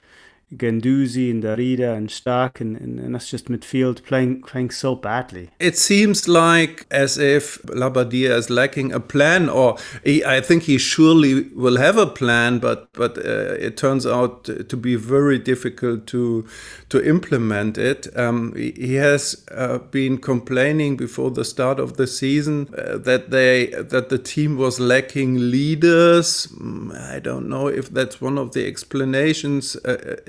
Guendouzi 0.55 1.29
and 1.29 1.43
Darida 1.43 1.97
and 1.97 2.09
Stark 2.09 2.61
and, 2.61 2.77
and, 2.77 3.01
and, 3.01 3.17
that's 3.17 3.31
just 3.31 3.47
midfield 3.47 4.05
playing 4.05 4.43
playing 4.43 4.71
so 4.71 4.95
badly. 4.95 5.51
It 5.59 5.77
seems 5.77 6.29
like 6.29 6.87
as 6.89 7.19
if 7.19 7.61
Labbadia 7.63 8.31
is 8.31 8.49
lacking 8.49 8.93
a 8.93 9.01
plan, 9.01 9.49
or 9.49 9.77
he, 10.05 10.25
I 10.25 10.41
think 10.41 10.65
he 10.65 10.79
surely 10.79 11.49
will 11.49 11.79
have 11.79 11.99
a 11.99 12.07
plan, 12.07 12.61
but 12.61 12.93
but 12.93 13.19
uh, 13.19 13.57
it 13.59 13.77
turns 13.77 14.07
out 14.07 14.45
to 14.45 14.77
be 14.77 14.95
very 14.95 15.37
difficult 15.37 16.07
to 16.09 16.47
to 16.91 17.05
implement 17.05 17.77
it. 17.77 18.07
Um, 18.17 18.55
he 18.55 18.95
has 18.95 19.45
uh, 19.51 19.79
been 19.79 20.19
complaining 20.19 20.97
before 20.97 21.33
the 21.33 21.45
start 21.45 21.81
of 21.81 21.97
the 21.97 22.07
season 22.07 22.73
uh, 22.79 22.99
that 22.99 23.31
they 23.33 23.67
that 23.67 24.11
the 24.11 24.19
team 24.19 24.57
was 24.57 24.79
lacking 24.79 25.51
leaders. 25.51 26.47
Mm, 26.47 26.95
I 26.95 27.19
don't 27.19 27.49
know 27.49 27.67
if 27.67 27.91
that's 27.91 28.21
one 28.21 28.39
of 28.39 28.53
the 28.53 28.65
explanations. 28.65 29.77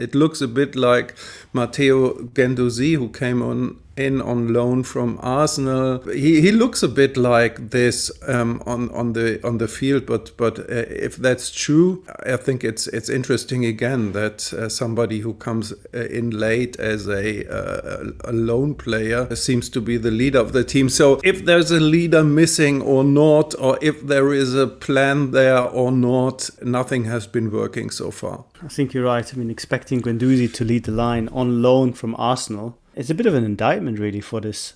It 0.08 0.16
looks 0.16 0.40
a 0.40 0.48
bit 0.48 0.74
like 0.78 1.16
Matteo 1.52 2.14
Guendouzi, 2.34 2.96
who 2.96 3.10
came 3.10 3.42
on 3.42 3.78
in 3.98 4.22
on 4.22 4.54
loan 4.54 4.84
from 4.84 5.20
Arsenal. 5.22 6.00
He, 6.12 6.42
he 6.42 6.52
looks 6.52 6.84
a 6.84 6.88
bit 6.88 7.18
like 7.18 7.72
this 7.72 8.12
um, 8.28 8.62
on 8.66 8.90
on 8.92 9.14
the 9.14 9.46
on 9.46 9.58
the 9.58 9.68
field, 9.68 10.06
but 10.06 10.36
but 10.38 10.60
uh, 10.60 10.86
if 10.90 11.18
that's 11.18 11.52
true, 11.52 12.04
I 12.26 12.38
think 12.38 12.64
it's 12.64 12.88
it's 12.88 13.10
interesting 13.10 13.66
again 13.66 14.12
that 14.14 14.54
uh, 14.54 14.70
somebody 14.70 15.20
who 15.20 15.34
comes 15.34 15.74
uh, 15.94 16.06
in 16.10 16.30
late 16.32 16.80
as 16.80 17.08
a, 17.08 17.46
uh, 17.50 18.12
a 18.24 18.32
loan 18.32 18.76
player 18.76 19.36
seems 19.36 19.70
to 19.70 19.82
be 19.82 19.98
the 19.98 20.12
leader 20.12 20.40
of 20.40 20.54
the 20.54 20.64
team. 20.64 20.90
So 20.90 21.20
if 21.24 21.46
there's 21.46 21.72
a 21.72 21.80
leader 21.80 22.24
missing 22.24 22.82
or 22.82 23.04
not, 23.04 23.56
or 23.60 23.78
if 23.82 24.06
there 24.06 24.34
is 24.34 24.56
a 24.56 24.68
plan 24.68 25.32
there 25.32 25.62
or 25.62 25.92
not, 25.92 26.50
nothing 26.62 27.06
has 27.06 27.28
been 27.28 27.52
working 27.52 27.90
so 27.90 28.12
far. 28.12 28.46
I 28.64 28.68
think 28.68 28.94
you're 28.94 29.06
right. 29.06 29.34
I 29.34 29.38
mean, 29.38 29.50
expecting 29.50 30.02
Guendouzi 30.02 30.54
to 30.54 30.64
lead 30.64 30.86
the 30.86 30.92
line 30.92 31.28
on 31.30 31.62
loan 31.62 31.94
from 31.94 32.16
Arsenal 32.18 32.78
it's 32.98 33.10
a 33.10 33.16
bit 33.16 33.26
of 33.26 33.36
an 33.36 33.44
indictment 33.44 34.00
really 34.00 34.22
for 34.22 34.42
this 34.42 34.74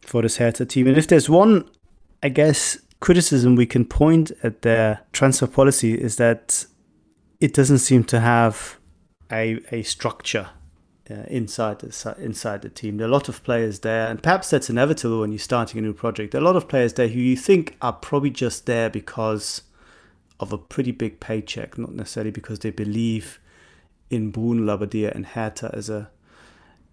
for 0.00 0.22
this 0.22 0.38
Hertha 0.38 0.66
team. 0.66 0.86
And 0.86 0.96
if 0.96 1.06
there's 1.06 1.30
one, 1.30 1.68
I 2.22 2.28
guess, 2.28 2.78
criticism 3.00 3.54
we 3.54 3.66
can 3.66 3.84
point 3.84 4.32
at 4.42 4.62
their 4.62 5.00
transfer 5.12 5.46
policy 5.46 5.94
is 5.94 6.16
that 6.16 6.66
it 7.40 7.52
doesn't 7.52 7.78
seem 7.78 8.04
to 8.04 8.20
have 8.20 8.78
a 9.30 9.60
a 9.70 9.82
structure 9.82 10.50
uh, 11.10 11.24
inside 11.28 11.80
the 11.80 12.16
inside 12.18 12.62
the 12.62 12.70
team. 12.70 12.96
There 12.96 13.06
are 13.06 13.10
a 13.10 13.12
lot 13.12 13.28
of 13.28 13.42
players 13.44 13.80
there, 13.80 14.08
and 14.08 14.22
perhaps 14.22 14.50
that's 14.50 14.70
inevitable 14.70 15.20
when 15.20 15.32
you're 15.32 15.38
starting 15.38 15.78
a 15.78 15.82
new 15.82 15.94
project. 15.94 16.32
There 16.32 16.40
are 16.40 16.44
a 16.44 16.46
lot 16.46 16.56
of 16.56 16.68
players 16.68 16.94
there 16.94 17.08
who 17.08 17.20
you 17.20 17.36
think 17.36 17.76
are 17.82 17.92
probably 17.92 18.30
just 18.30 18.66
there 18.66 18.88
because 18.88 19.62
of 20.40 20.52
a 20.52 20.58
pretty 20.58 20.92
big 20.92 21.20
paycheck, 21.20 21.78
not 21.78 21.92
necessarily 21.92 22.30
because 22.30 22.60
they 22.60 22.70
believe 22.70 23.38
in 24.10 24.30
Bruno 24.30 24.76
Labbadia 24.76 25.14
and 25.14 25.26
Hertha 25.26 25.70
as 25.74 25.88
a 25.88 26.10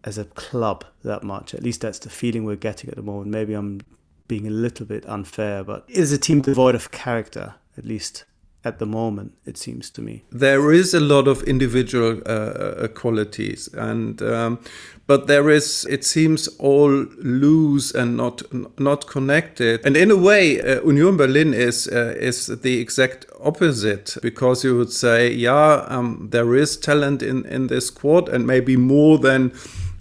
as 0.03 0.17
a 0.17 0.25
club 0.25 0.86
that 1.03 1.24
much. 1.24 1.53
At 1.53 1.63
least 1.63 1.81
that's 1.81 2.00
the 2.00 2.10
feeling 2.10 2.46
we're 2.46 2.55
getting 2.55 2.89
at 2.89 2.96
the 2.96 3.01
moment. 3.01 3.31
Maybe 3.31 3.53
I'm 3.53 3.81
being 4.27 4.48
a 4.48 4.51
little 4.51 4.86
bit 4.86 5.05
unfair, 5.08 5.63
but 5.63 5.86
is 5.88 6.12
a 6.12 6.17
team 6.17 6.41
devoid 6.41 6.75
of 6.75 6.91
character, 6.91 7.55
at 7.77 7.86
least 7.86 8.25
at 8.63 8.77
the 8.77 8.86
moment, 8.86 9.34
it 9.46 9.58
seems 9.58 9.89
to 9.89 10.01
me. 10.01 10.24
There 10.31 10.72
is 10.72 10.93
a 10.93 11.00
lot 11.00 11.27
of 11.27 11.41
individual 11.43 12.22
uh, 12.25 12.29
uh 12.29 12.88
qualities, 12.89 13.67
and 13.74 14.22
um, 14.22 14.60
but 15.08 15.25
there 15.27 15.50
is, 15.50 15.86
it 15.89 16.05
seems, 16.05 16.48
all 16.60 16.91
loose 17.17 17.91
and 17.91 18.15
not 18.15 18.43
not 18.79 19.08
connected. 19.08 19.86
And 19.86 19.98
in 19.98 20.12
a 20.12 20.15
way, 20.15 20.62
uh, 20.62 20.84
Union 20.84 21.17
Berlin 21.17 21.53
is 21.53 21.88
uh, 21.88 22.13
is 22.20 22.48
the 22.48 22.79
exact 22.79 23.25
opposite 23.43 24.17
because 24.22 24.63
you 24.63 24.77
would 24.77 24.91
say, 24.91 25.31
yeah, 25.31 25.86
um, 25.88 26.27
there 26.31 26.55
is 26.55 26.77
talent 26.77 27.24
in 27.24 27.46
in 27.46 27.67
this 27.67 27.88
squad, 27.88 28.29
and 28.29 28.46
maybe 28.46 28.77
more 28.77 29.17
than 29.17 29.51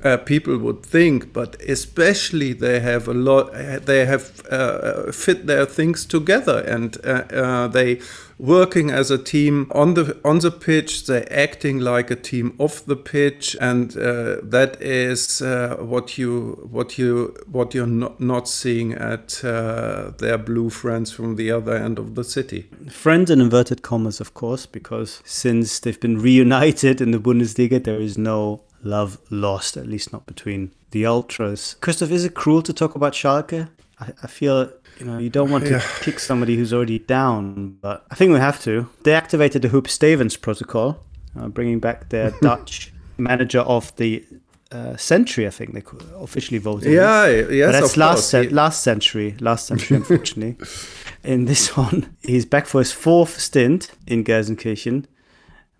uh, 0.05 0.17
people 0.19 0.57
would 0.59 0.85
think, 0.85 1.33
but 1.33 1.61
especially 1.63 2.53
they 2.53 2.81
have 2.81 3.09
a 3.09 3.15
lot. 3.15 3.53
They 3.53 4.07
have 4.07 4.43
uh, 4.51 5.13
fit 5.13 5.47
their 5.47 5.67
things 5.67 6.07
together, 6.07 6.61
and 6.61 6.97
uh, 7.05 7.25
uh, 7.33 7.69
they 7.69 8.01
working 8.41 8.91
as 8.91 9.11
a 9.11 9.19
team 9.19 9.71
on 9.73 9.95
the 9.95 10.19
on 10.25 10.39
the 10.39 10.51
pitch. 10.51 11.07
They're 11.07 11.31
acting 11.31 11.79
like 11.79 12.11
a 12.11 12.17
team 12.17 12.55
off 12.59 12.85
the 12.85 12.97
pitch, 12.97 13.57
and 13.61 13.97
uh, 13.97 14.37
that 14.43 14.81
is 14.81 15.43
uh, 15.43 15.77
what 15.81 16.17
you 16.17 16.69
what 16.71 16.99
you 16.99 17.35
what 17.47 17.75
you're 17.75 17.87
not, 17.87 18.21
not 18.21 18.49
seeing 18.49 18.95
at 18.95 19.45
uh, 19.45 20.13
their 20.19 20.39
blue 20.39 20.71
friends 20.71 21.13
from 21.13 21.37
the 21.37 21.51
other 21.51 21.77
end 21.77 21.99
of 21.99 22.15
the 22.15 22.25
city. 22.25 22.69
Friends 22.91 23.31
in 23.31 23.41
inverted 23.41 23.83
commas, 23.83 24.21
of 24.21 24.35
course, 24.35 24.67
because 24.67 25.21
since 25.25 25.79
they've 25.81 26.01
been 26.01 26.19
reunited 26.19 27.01
in 27.01 27.11
the 27.11 27.19
Bundesliga, 27.19 27.83
there 27.83 28.01
is 28.01 28.17
no 28.17 28.63
love 28.83 29.19
lost, 29.31 29.77
at 29.77 29.87
least 29.87 30.13
not 30.13 30.27
between 30.27 30.71
the 30.91 31.07
ultras. 31.07 31.77
Christoph, 31.81 32.11
is 32.11 32.25
it 32.25 32.35
cruel 32.35 32.63
to 32.63 32.73
talk 32.73 32.95
about 32.95 33.13
Schalke? 33.13 33.69
I, 34.01 34.13
I 34.23 34.27
feel 34.27 34.73
you 34.99 35.07
know 35.07 35.19
you 35.19 35.31
don't 35.31 35.51
want 35.51 35.65
to 35.65 35.71
Yeah. 35.73 35.83
kick 36.01 36.19
somebody 36.19 36.57
who's 36.57 36.73
already 36.73 36.99
down, 36.99 37.77
but 37.81 38.05
I 38.11 38.15
think 38.15 38.33
we 38.33 38.39
have 38.39 38.61
to. 38.63 38.89
They 39.03 39.13
activated 39.15 39.63
the 39.63 39.69
Huub 39.69 39.89
Stevens 39.89 40.37
protocol, 40.37 41.05
uh, 41.39 41.49
bringing 41.49 41.81
back 41.81 42.09
their 42.09 42.31
Dutch 42.43 42.93
manager 43.19 43.61
of 43.61 43.95
the 43.97 44.25
uh, 44.73 44.97
century. 44.97 45.47
I 45.47 45.51
think 45.51 45.75
they 45.75 45.83
officially 46.19 46.59
voted. 46.59 46.93
Yeah, 46.93 47.27
yes, 47.27 47.67
but 47.69 47.73
that's 47.73 47.91
of 47.93 47.97
last 47.99 48.31
cen- 48.31 48.51
last 48.55 48.83
century. 48.83 49.37
Last 49.41 49.67
century, 49.67 49.97
unfortunately. 49.99 50.57
in 51.25 51.45
this 51.45 51.77
one, 51.77 52.17
he's 52.23 52.47
back 52.47 52.67
for 52.67 52.81
his 52.81 52.93
fourth 52.93 53.39
stint 53.39 53.91
in 54.07 54.25
Gelsenkirchen, 54.25 55.05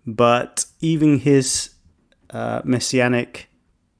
but 0.05 0.65
even 0.79 1.19
his 1.19 1.70
uh, 2.31 2.61
messianic 2.63 3.49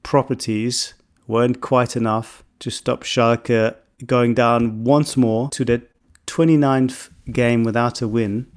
properties 0.04 0.94
weren't 1.28 1.62
quite 1.62 1.96
enough 1.96 2.44
to 2.60 2.70
stop 2.70 3.04
Schalke 3.04 3.76
going 4.06 4.34
down 4.34 4.84
once 4.84 5.16
more 5.18 5.50
to 5.50 5.66
the 5.66 5.82
29th 6.28 7.10
game 7.32 7.64
without 7.64 8.02
a 8.02 8.08
win. 8.08 8.48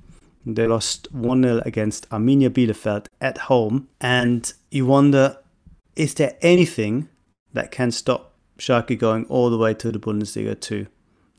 They 0.47 0.66
lost 0.66 1.12
1 1.12 1.43
0 1.43 1.62
against 1.64 2.09
Arminia 2.11 2.50
Bielefeld 2.50 3.07
at 3.21 3.38
home. 3.38 3.88
And 4.00 4.52
you 4.71 4.87
wonder 4.87 5.38
is 5.97 6.14
there 6.14 6.37
anything 6.43 7.09
that 7.52 7.71
can 7.71 7.90
stop 7.90 8.35
Schalke 8.59 8.99
going 8.99 9.25
all 9.26 9.49
the 9.49 9.59
way 9.59 9.75
to 9.75 9.93
the 9.93 9.99
Bundesliga 9.99 10.61
2? 10.61 10.87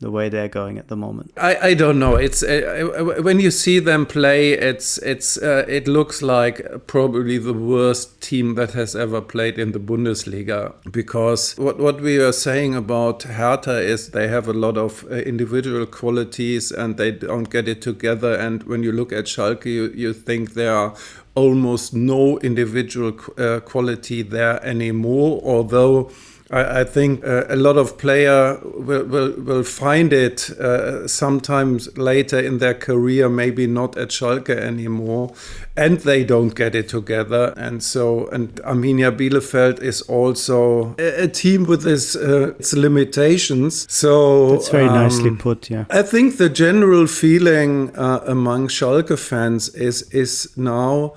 The 0.06 0.12
way 0.12 0.30
they're 0.30 0.48
going 0.48 0.78
at 0.78 0.88
the 0.88 0.96
moment. 0.96 1.32
I, 1.36 1.70
I 1.70 1.74
don't 1.74 1.98
know. 1.98 2.16
It's 2.16 2.44
uh, 2.44 3.24
when 3.24 3.40
you 3.40 3.50
see 3.50 3.80
them 3.80 4.06
play, 4.06 4.52
it's 4.52 5.00
it's 5.00 5.36
uh, 5.36 5.66
it 5.68 5.88
looks 5.88 6.22
like 6.22 6.86
probably 6.86 7.40
the 7.40 7.56
worst 7.56 8.22
team 8.22 8.54
that 8.54 8.74
has 8.74 8.96
ever 8.96 9.20
played 9.20 9.58
in 9.58 9.72
the 9.72 9.80
Bundesliga. 9.80 10.76
Because 10.92 11.56
what 11.58 11.80
what 11.80 12.02
we 12.02 12.20
are 12.20 12.32
saying 12.32 12.76
about 12.76 13.24
Hertha 13.24 13.80
is 13.80 14.12
they 14.12 14.28
have 14.28 14.48
a 14.48 14.54
lot 14.54 14.78
of 14.78 15.04
uh, 15.06 15.16
individual 15.16 15.88
qualities 15.88 16.72
and 16.72 16.98
they 16.98 17.12
don't 17.12 17.50
get 17.50 17.68
it 17.68 17.82
together. 17.82 18.36
And 18.36 18.62
when 18.66 18.84
you 18.84 18.92
look 18.92 19.12
at 19.12 19.26
Schalke, 19.26 19.66
you, 19.66 19.92
you 19.96 20.14
think 20.14 20.54
there 20.54 20.76
are 20.76 20.94
almost 21.34 21.96
no 21.96 22.38
individual 22.42 23.14
uh, 23.40 23.60
quality 23.62 24.22
there 24.22 24.64
anymore. 24.64 25.42
Although 25.44 26.12
I, 26.56 26.82
I 26.82 26.84
think 26.86 27.26
uh, 27.26 27.44
a 27.50 27.56
lot 27.56 27.78
of 27.78 27.98
player 27.98 28.60
will, 28.64 29.06
will, 29.06 29.32
will 29.38 29.64
find 29.64 30.14
it 30.14 30.50
uh, 30.52 31.08
sometimes 31.08 31.96
later 31.98 32.40
in 32.40 32.60
their 32.60 32.74
career, 32.74 33.30
maybe 33.30 33.68
not 33.68 33.98
at 33.98 34.10
Schalke 34.10 34.56
anymore, 34.56 35.34
and 35.76 36.00
they 36.00 36.24
don't 36.24 36.56
get 36.56 36.74
it 36.76 36.88
together. 36.90 37.54
And 37.58 37.84
so, 37.84 38.28
and 38.28 38.56
Arminia 38.64 39.12
Bielefeld 39.12 39.82
is 39.82 40.02
also 40.04 40.96
a, 40.98 41.24
a 41.24 41.28
team 41.28 41.66
with 41.66 41.86
its, 41.86 42.16
uh, 42.16 42.54
its 42.60 42.74
limitations. 42.74 43.86
So 43.92 44.52
That's 44.52 44.70
very 44.70 44.88
nicely 44.88 45.30
um, 45.30 45.38
put, 45.38 45.70
yeah. 45.70 45.86
I 45.90 46.02
think 46.02 46.38
the 46.38 46.50
general 46.50 47.08
feeling 47.08 47.96
uh, 47.96 48.22
among 48.26 48.70
Schalke 48.70 49.18
fans 49.18 49.70
is 49.76 50.04
is 50.12 50.50
now, 50.56 51.14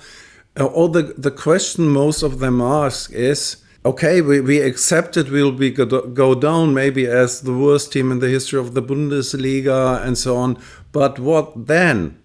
uh, 0.59 0.65
or 0.65 0.89
the 0.89 1.15
the 1.17 1.31
question 1.31 1.89
most 1.89 2.23
of 2.23 2.39
them 2.41 2.61
ask 2.61 3.13
is, 3.13 3.57
okay, 3.85 4.21
we, 4.21 4.41
we 4.41 4.61
accept 4.61 5.17
it, 5.17 5.31
we'll 5.31 5.53
be 5.53 5.71
go, 5.71 5.87
go 5.87 6.35
down 6.35 6.75
maybe 6.75 7.07
as 7.07 7.43
the 7.43 7.55
worst 7.57 7.93
team 7.93 8.11
in 8.13 8.19
the 8.19 8.29
history 8.29 8.59
of 8.59 8.75
the 8.75 8.83
Bundesliga 8.83 10.05
and 10.05 10.19
so 10.19 10.37
on, 10.37 10.61
but 10.93 11.19
what 11.19 11.67
then? 11.67 12.21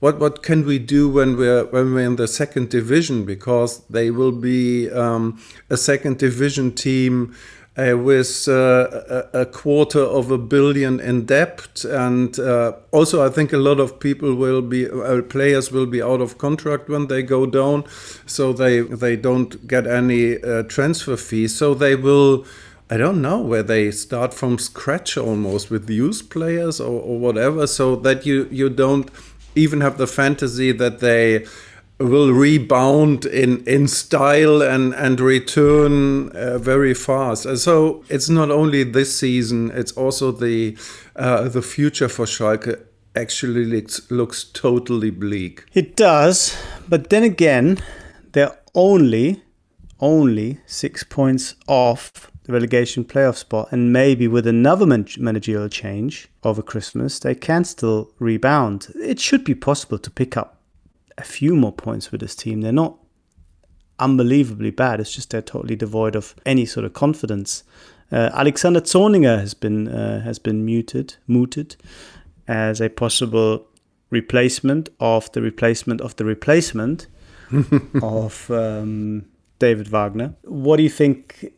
What 0.00 0.20
what 0.20 0.44
can 0.44 0.64
we 0.64 0.78
do 0.78 1.08
when 1.08 1.36
we're 1.36 1.64
when 1.64 1.92
we're 1.92 2.06
in 2.06 2.14
the 2.14 2.28
second 2.28 2.70
division? 2.70 3.24
Because 3.24 3.80
they 3.88 4.12
will 4.12 4.30
be 4.30 4.88
um, 4.92 5.42
a 5.70 5.76
second 5.76 6.18
division 6.18 6.72
team 6.72 7.34
uh, 7.78 7.96
with 7.96 8.48
uh, 8.48 9.22
a, 9.32 9.46
quarter 9.46 10.02
of 10.02 10.32
a 10.32 10.38
billion 10.38 10.98
in 10.98 11.24
debt, 11.26 11.84
and 11.84 12.38
uh, 12.40 12.72
also 12.90 13.24
I 13.24 13.28
think 13.28 13.52
a 13.52 13.58
lot 13.58 13.78
of 13.78 14.00
people 14.00 14.34
will 14.34 14.62
be 14.62 14.90
uh, 14.90 15.22
players 15.22 15.70
will 15.70 15.86
be 15.86 16.02
out 16.02 16.20
of 16.20 16.38
contract 16.38 16.88
when 16.88 17.06
they 17.06 17.22
go 17.22 17.46
down, 17.46 17.84
so 18.26 18.52
they 18.52 18.80
they 18.80 19.14
don't 19.14 19.68
get 19.68 19.86
any 19.86 20.42
uh, 20.42 20.64
transfer 20.64 21.16
fees. 21.16 21.54
So 21.56 21.74
they 21.74 21.94
will. 21.94 22.44
I 22.90 22.96
don't 22.96 23.20
know 23.20 23.38
where 23.38 23.62
they 23.62 23.90
start 23.90 24.32
from 24.32 24.58
scratch 24.58 25.18
almost 25.18 25.70
with 25.70 25.90
youth 25.90 26.30
players 26.30 26.80
or, 26.80 27.02
or 27.02 27.18
whatever, 27.18 27.66
so 27.66 27.94
that 27.96 28.26
you 28.26 28.48
you 28.50 28.70
don't 28.70 29.08
even 29.54 29.82
have 29.82 29.98
the 29.98 30.06
fantasy 30.06 30.72
that 30.72 31.00
they 31.00 31.44
will 31.98 32.32
rebound 32.32 33.24
in 33.24 33.64
in 33.64 33.88
style 33.88 34.62
and 34.62 34.94
and 34.94 35.20
return 35.20 36.30
uh, 36.30 36.58
very 36.58 36.94
fast. 36.94 37.46
And 37.46 37.58
so 37.58 38.04
it's 38.08 38.28
not 38.28 38.50
only 38.50 38.84
this 38.84 39.18
season; 39.18 39.70
it's 39.74 39.92
also 39.92 40.32
the 40.32 40.76
uh, 41.16 41.48
the 41.48 41.62
future 41.62 42.08
for 42.08 42.26
Schalke. 42.26 42.84
Actually, 43.16 43.64
looks, 43.64 44.08
looks 44.12 44.44
totally 44.44 45.10
bleak. 45.10 45.64
It 45.74 45.96
does, 45.96 46.56
but 46.88 47.10
then 47.10 47.24
again, 47.24 47.78
they're 48.30 48.56
only 48.76 49.42
only 49.98 50.60
six 50.66 51.02
points 51.02 51.56
off 51.66 52.30
the 52.44 52.52
relegation 52.52 53.04
playoff 53.04 53.36
spot, 53.36 53.68
and 53.72 53.92
maybe 53.92 54.28
with 54.28 54.46
another 54.46 54.86
man- 54.86 55.06
managerial 55.18 55.68
change 55.68 56.28
over 56.44 56.62
Christmas, 56.62 57.18
they 57.18 57.34
can 57.34 57.64
still 57.64 58.10
rebound. 58.20 58.88
It 58.94 59.18
should 59.18 59.42
be 59.42 59.54
possible 59.54 59.98
to 59.98 60.10
pick 60.10 60.36
up 60.36 60.57
a 61.18 61.22
few 61.22 61.54
more 61.54 61.72
points 61.72 62.10
with 62.10 62.20
this 62.20 62.34
team. 62.34 62.62
They're 62.62 62.72
not 62.72 62.96
unbelievably 63.98 64.70
bad. 64.70 65.00
It's 65.00 65.14
just 65.14 65.30
they're 65.30 65.42
totally 65.42 65.76
devoid 65.76 66.16
of 66.16 66.34
any 66.46 66.64
sort 66.64 66.86
of 66.86 66.92
confidence. 66.92 67.64
Uh, 68.10 68.30
Alexander 68.32 68.80
Zorniger 68.80 69.38
has 69.38 69.54
been 69.54 69.88
uh, 69.88 70.22
has 70.22 70.38
been 70.38 70.64
muted 70.64 71.16
mooted 71.26 71.76
as 72.46 72.80
a 72.80 72.88
possible 72.88 73.66
replacement 74.10 74.88
of 74.98 75.30
the 75.32 75.42
replacement 75.42 76.00
of 76.00 76.16
the 76.16 76.24
replacement 76.24 77.06
of 78.02 78.50
um, 78.50 79.26
David 79.58 79.88
Wagner. 79.88 80.34
What 80.44 80.76
do 80.76 80.82
you 80.82 80.88
think? 80.88 81.52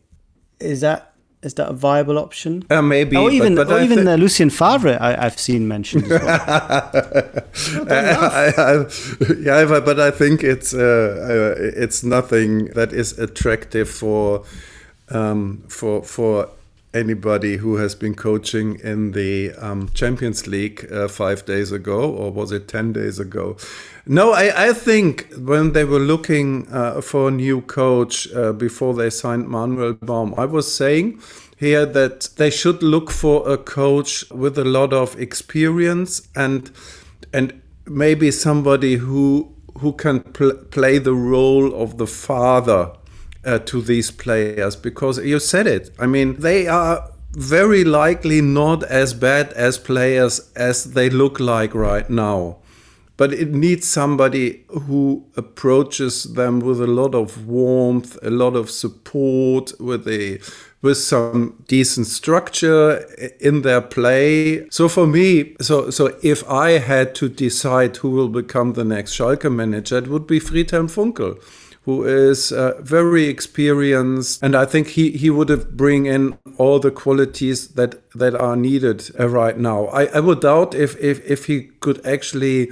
Is 0.59 0.81
that 0.81 1.10
is 1.43 1.55
that 1.55 1.69
a 1.69 1.73
viable 1.73 2.17
option? 2.19 2.63
Uh, 2.69 2.81
maybe, 2.81 3.17
or 3.17 3.31
even 3.31 3.55
but, 3.55 3.67
but 3.67 3.79
or 3.79 3.83
even 3.83 4.05
thi- 4.05 4.11
uh, 4.11 4.15
Lucien 4.15 4.49
Favre, 4.49 4.97
I, 5.01 5.25
I've 5.25 5.39
seen 5.39 5.67
mentioned. 5.67 6.03
As 6.11 6.21
well. 6.21 6.29
I, 7.89 8.53
I, 8.57 8.85
yeah, 9.39 9.65
but, 9.65 9.85
but 9.85 9.99
I 9.99 10.11
think 10.11 10.43
it's 10.43 10.73
uh, 10.73 10.77
uh, 10.77 11.61
it's 11.83 12.03
nothing 12.03 12.65
that 12.75 12.93
is 12.93 13.17
attractive 13.17 13.89
for 13.89 14.43
um, 15.09 15.63
for 15.67 16.03
for 16.03 16.49
anybody 16.93 17.57
who 17.57 17.77
has 17.77 17.95
been 17.95 18.15
coaching 18.15 18.79
in 18.79 19.11
the 19.11 19.53
um, 19.53 19.89
Champions 19.93 20.47
League 20.47 20.91
uh, 20.91 21.07
five 21.07 21.45
days 21.45 21.71
ago, 21.71 22.11
or 22.11 22.31
was 22.31 22.51
it 22.51 22.67
ten 22.67 22.93
days 22.93 23.19
ago? 23.19 23.57
No, 24.05 24.31
I, 24.33 24.69
I 24.69 24.73
think 24.73 25.31
when 25.37 25.73
they 25.73 25.85
were 25.85 25.99
looking 25.99 26.67
uh, 26.71 27.01
for 27.01 27.29
a 27.29 27.31
new 27.31 27.61
coach 27.61 28.31
uh, 28.33 28.53
before 28.53 28.93
they 28.93 29.09
signed 29.09 29.47
Manuel 29.47 29.93
Baum, 29.93 30.33
I 30.37 30.45
was 30.45 30.73
saying 30.73 31.21
here 31.57 31.85
that 31.85 32.29
they 32.37 32.49
should 32.49 32.81
look 32.81 33.11
for 33.11 33.47
a 33.47 33.57
coach 33.57 34.29
with 34.31 34.57
a 34.57 34.65
lot 34.65 34.93
of 34.93 35.19
experience 35.19 36.27
and 36.35 36.71
and 37.31 37.61
maybe 37.85 38.31
somebody 38.31 38.95
who 38.95 39.55
who 39.77 39.93
can 39.93 40.19
pl- 40.19 40.57
play 40.71 40.97
the 40.97 41.13
role 41.13 41.73
of 41.73 41.97
the 41.97 42.07
father 42.07 42.91
uh, 43.45 43.59
to 43.59 43.81
these 43.81 44.11
players 44.11 44.75
because 44.75 45.17
you 45.19 45.39
said 45.39 45.67
it. 45.67 45.91
I 45.99 46.07
mean 46.07 46.39
they 46.39 46.67
are 46.67 47.11
very 47.33 47.83
likely 47.83 48.41
not 48.41 48.83
as 48.83 49.13
bad 49.13 49.53
as 49.53 49.77
players 49.77 50.51
as 50.55 50.93
they 50.93 51.09
look 51.09 51.39
like 51.39 51.73
right 51.73 52.09
now. 52.09 52.57
But 53.17 53.33
it 53.33 53.53
needs 53.53 53.87
somebody 53.87 54.65
who 54.67 55.25
approaches 55.37 56.23
them 56.23 56.59
with 56.59 56.81
a 56.81 56.87
lot 56.87 57.13
of 57.13 57.47
warmth, 57.47 58.17
a 58.23 58.31
lot 58.31 58.55
of 58.55 58.71
support, 58.71 59.73
with 59.79 60.07
a 60.07 60.39
with 60.81 60.97
some 60.97 61.63
decent 61.67 62.07
structure 62.07 62.97
in 63.39 63.61
their 63.61 63.81
play. 63.81 64.67
So 64.69 64.89
for 64.89 65.05
me, 65.05 65.55
so 65.61 65.91
so 65.91 66.17
if 66.23 66.47
I 66.49 66.79
had 66.79 67.13
to 67.15 67.29
decide 67.29 67.97
who 67.97 68.09
will 68.09 68.29
become 68.29 68.73
the 68.73 68.85
next 68.85 69.13
Schalke 69.13 69.53
manager, 69.53 69.99
it 69.99 70.07
would 70.07 70.25
be 70.25 70.39
Friedhelm 70.39 70.89
Funkel, 70.89 71.39
who 71.85 72.03
is 72.03 72.51
uh, 72.51 72.79
very 72.79 73.25
experienced, 73.25 74.43
and 74.43 74.55
I 74.55 74.65
think 74.65 74.89
he, 74.89 75.11
he 75.11 75.29
would 75.29 75.49
have 75.49 75.75
bring 75.75 76.05
in 76.05 76.37
all 76.57 76.79
the 76.79 76.91
qualities 76.91 77.69
that 77.69 77.95
that 78.13 78.35
are 78.35 78.55
needed 78.55 79.09
uh, 79.19 79.27
right 79.27 79.57
now. 79.57 79.85
I, 79.85 80.05
I 80.05 80.19
would 80.19 80.41
doubt 80.41 80.75
if, 80.75 80.95
if 80.99 81.19
if 81.29 81.45
he 81.45 81.71
could 81.79 82.05
actually 82.05 82.71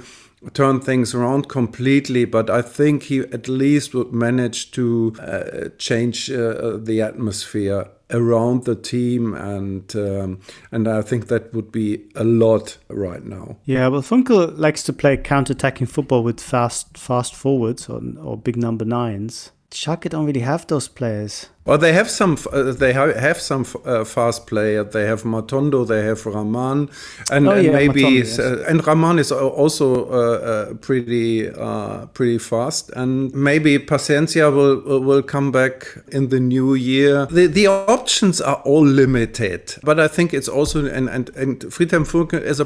turn 0.54 0.80
things 0.80 1.14
around 1.14 1.48
completely, 1.48 2.24
but 2.24 2.48
I 2.48 2.62
think 2.62 3.04
he 3.04 3.18
at 3.18 3.48
least 3.48 3.94
would 3.94 4.12
manage 4.12 4.70
to 4.72 5.14
uh, 5.20 5.68
change 5.76 6.30
uh, 6.30 6.78
the 6.78 7.02
atmosphere 7.02 7.88
around 8.12 8.64
the 8.64 8.74
team, 8.74 9.34
and 9.34 9.94
um, 9.96 10.40
and 10.72 10.88
I 10.88 11.02
think 11.02 11.28
that 11.28 11.52
would 11.54 11.72
be 11.72 12.02
a 12.14 12.24
lot 12.24 12.78
right 12.88 13.24
now. 13.24 13.56
Yeah, 13.64 13.88
well, 13.88 14.02
Funkel 14.02 14.56
likes 14.58 14.82
to 14.84 14.92
play 14.92 15.16
counter-attacking 15.16 15.86
football 15.86 16.22
with 16.22 16.40
fast 16.40 16.96
fast 16.98 17.34
forwards 17.34 17.88
or, 17.88 18.00
or 18.22 18.36
big 18.36 18.56
number 18.56 18.84
nines. 18.84 19.52
Schalke 19.70 20.08
don't 20.08 20.26
really 20.26 20.40
have 20.40 20.66
those 20.66 20.88
players. 20.88 21.48
Well, 21.66 21.76
they 21.76 21.92
have 21.92 22.08
some. 22.08 22.38
Uh, 22.52 22.72
they 22.72 22.94
ha 22.94 23.12
have 23.12 23.38
some 23.38 23.66
uh, 23.84 24.04
fast 24.04 24.46
player. 24.46 24.82
They 24.82 25.04
have 25.06 25.24
Matondo. 25.24 25.86
They 25.86 26.02
have 26.04 26.24
Raman, 26.24 26.88
and, 27.30 27.46
Oh, 27.46 27.50
and 27.52 27.66
yeah, 27.66 27.72
maybe 27.72 28.02
Matondo, 28.02 28.16
yes. 28.18 28.38
uh, 28.38 28.64
and 28.66 28.84
Raman 28.86 29.18
is 29.18 29.30
also 29.30 30.06
uh, 30.06 30.16
uh, 30.16 30.74
pretty 30.80 31.48
uh, 31.50 32.06
pretty 32.06 32.38
fast. 32.38 32.90
And 32.96 33.32
maybe 33.34 33.78
Paciencia 33.78 34.50
will 34.50 35.00
will 35.00 35.22
come 35.22 35.52
back 35.52 35.86
in 36.10 36.30
the 36.30 36.40
new 36.40 36.72
year. 36.74 37.26
The 37.26 37.46
the 37.46 37.66
options 37.66 38.40
are 38.40 38.62
all 38.64 38.84
limited, 38.86 39.74
but 39.84 40.00
I 40.00 40.08
think 40.08 40.32
it's 40.32 40.48
also 40.48 40.86
and 40.86 41.10
and 41.10 41.28
and 41.36 41.60
Friedhelm 41.60 42.06
Funkel 42.06 42.40
is 42.42 42.58
a 42.58 42.64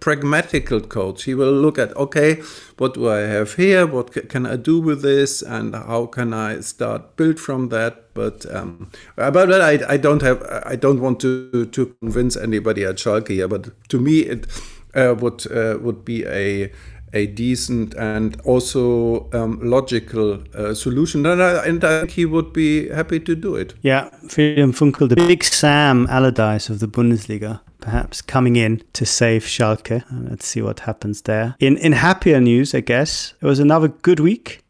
pragmatical 0.00 0.80
coach. 0.80 1.24
He 1.24 1.34
will 1.34 1.52
look 1.52 1.78
at 1.78 1.94
okay, 1.96 2.40
what 2.78 2.94
do 2.94 3.10
I 3.10 3.18
have 3.26 3.54
here? 3.54 3.86
What 3.86 4.12
ca- 4.14 4.26
can 4.28 4.46
I 4.46 4.54
do 4.56 4.78
with 4.80 5.02
this? 5.02 5.42
And 5.42 5.74
how 5.74 6.06
can 6.06 6.32
I 6.32 6.60
start 6.60 7.16
build 7.16 7.40
from 7.40 7.70
that? 7.70 8.04
But 8.16 8.46
um, 8.52 8.90
about 9.16 9.48
that, 9.50 9.60
I, 9.60 9.94
I 9.94 9.96
don't 9.98 10.22
have 10.22 10.42
I 10.66 10.74
don't 10.74 11.00
want 11.00 11.20
to 11.20 11.66
to 11.66 11.94
convince 12.00 12.36
anybody 12.36 12.84
at 12.84 12.96
Schalke 12.96 13.28
here. 13.28 13.48
But 13.48 13.88
to 13.90 14.00
me, 14.00 14.20
it 14.20 14.46
uh, 14.94 15.14
would 15.20 15.46
uh, 15.52 15.78
would 15.80 16.04
be 16.04 16.24
a 16.26 16.72
a 17.12 17.26
decent 17.26 17.94
and 17.94 18.40
also 18.44 19.28
um, 19.32 19.60
logical 19.62 20.42
uh, 20.54 20.74
solution, 20.74 21.24
and 21.26 21.42
I, 21.42 21.66
and 21.66 21.84
I 21.84 22.00
think 22.00 22.10
he 22.10 22.26
would 22.26 22.52
be 22.52 22.88
happy 22.88 23.20
to 23.20 23.34
do 23.34 23.54
it. 23.56 23.74
Yeah, 23.82 24.10
Friedhelm 24.26 24.72
Funkel, 24.72 25.08
the 25.08 25.16
big 25.16 25.44
Sam 25.44 26.06
Allardyce 26.10 26.68
of 26.68 26.80
the 26.80 26.88
Bundesliga, 26.88 27.60
perhaps 27.80 28.22
coming 28.22 28.56
in 28.56 28.82
to 28.94 29.06
save 29.06 29.44
Schalke. 29.44 30.02
Uh, 30.02 30.30
Let's 30.30 30.46
see 30.46 30.62
what 30.62 30.80
happens 30.80 31.22
there. 31.22 31.54
In 31.58 31.76
in 31.78 31.92
happier 31.92 32.40
news, 32.40 32.74
I 32.74 32.80
guess 32.80 33.34
it 33.40 33.46
was 33.46 33.58
another 33.58 33.88
good 33.88 34.20
week 34.20 34.62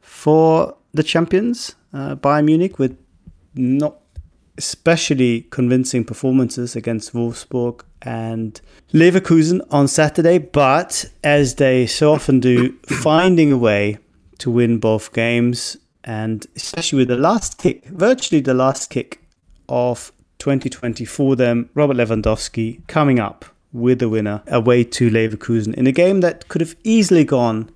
for 0.00 0.76
the 0.92 1.02
champions, 1.02 1.74
uh, 1.92 2.16
Bayern 2.16 2.46
Munich, 2.46 2.78
with 2.78 2.96
not 3.54 3.96
especially 4.58 5.42
convincing 5.50 6.04
performances 6.04 6.76
against 6.76 7.14
Wolfsburg 7.14 7.82
and 8.02 8.60
Leverkusen 8.92 9.60
on 9.70 9.88
Saturday, 9.88 10.38
but 10.38 11.06
as 11.24 11.54
they 11.54 11.86
so 11.86 12.12
often 12.12 12.40
do, 12.40 12.72
finding 12.86 13.52
a 13.52 13.58
way 13.58 13.98
to 14.38 14.50
win 14.50 14.78
both 14.78 15.12
games, 15.12 15.76
and 16.04 16.46
especially 16.56 16.98
with 16.98 17.08
the 17.08 17.16
last 17.16 17.58
kick, 17.58 17.86
virtually 17.86 18.40
the 18.40 18.54
last 18.54 18.90
kick 18.90 19.22
of 19.68 20.12
2020 20.38 21.04
for 21.04 21.36
them, 21.36 21.70
Robert 21.74 21.96
Lewandowski 21.96 22.86
coming 22.86 23.20
up 23.20 23.44
with 23.72 23.98
the 23.98 24.08
winner 24.08 24.42
away 24.48 24.82
to 24.82 25.10
Leverkusen 25.10 25.74
in 25.74 25.86
a 25.86 25.92
game 25.92 26.20
that 26.22 26.48
could 26.48 26.60
have 26.60 26.74
easily 26.82 27.24
gone 27.24 27.70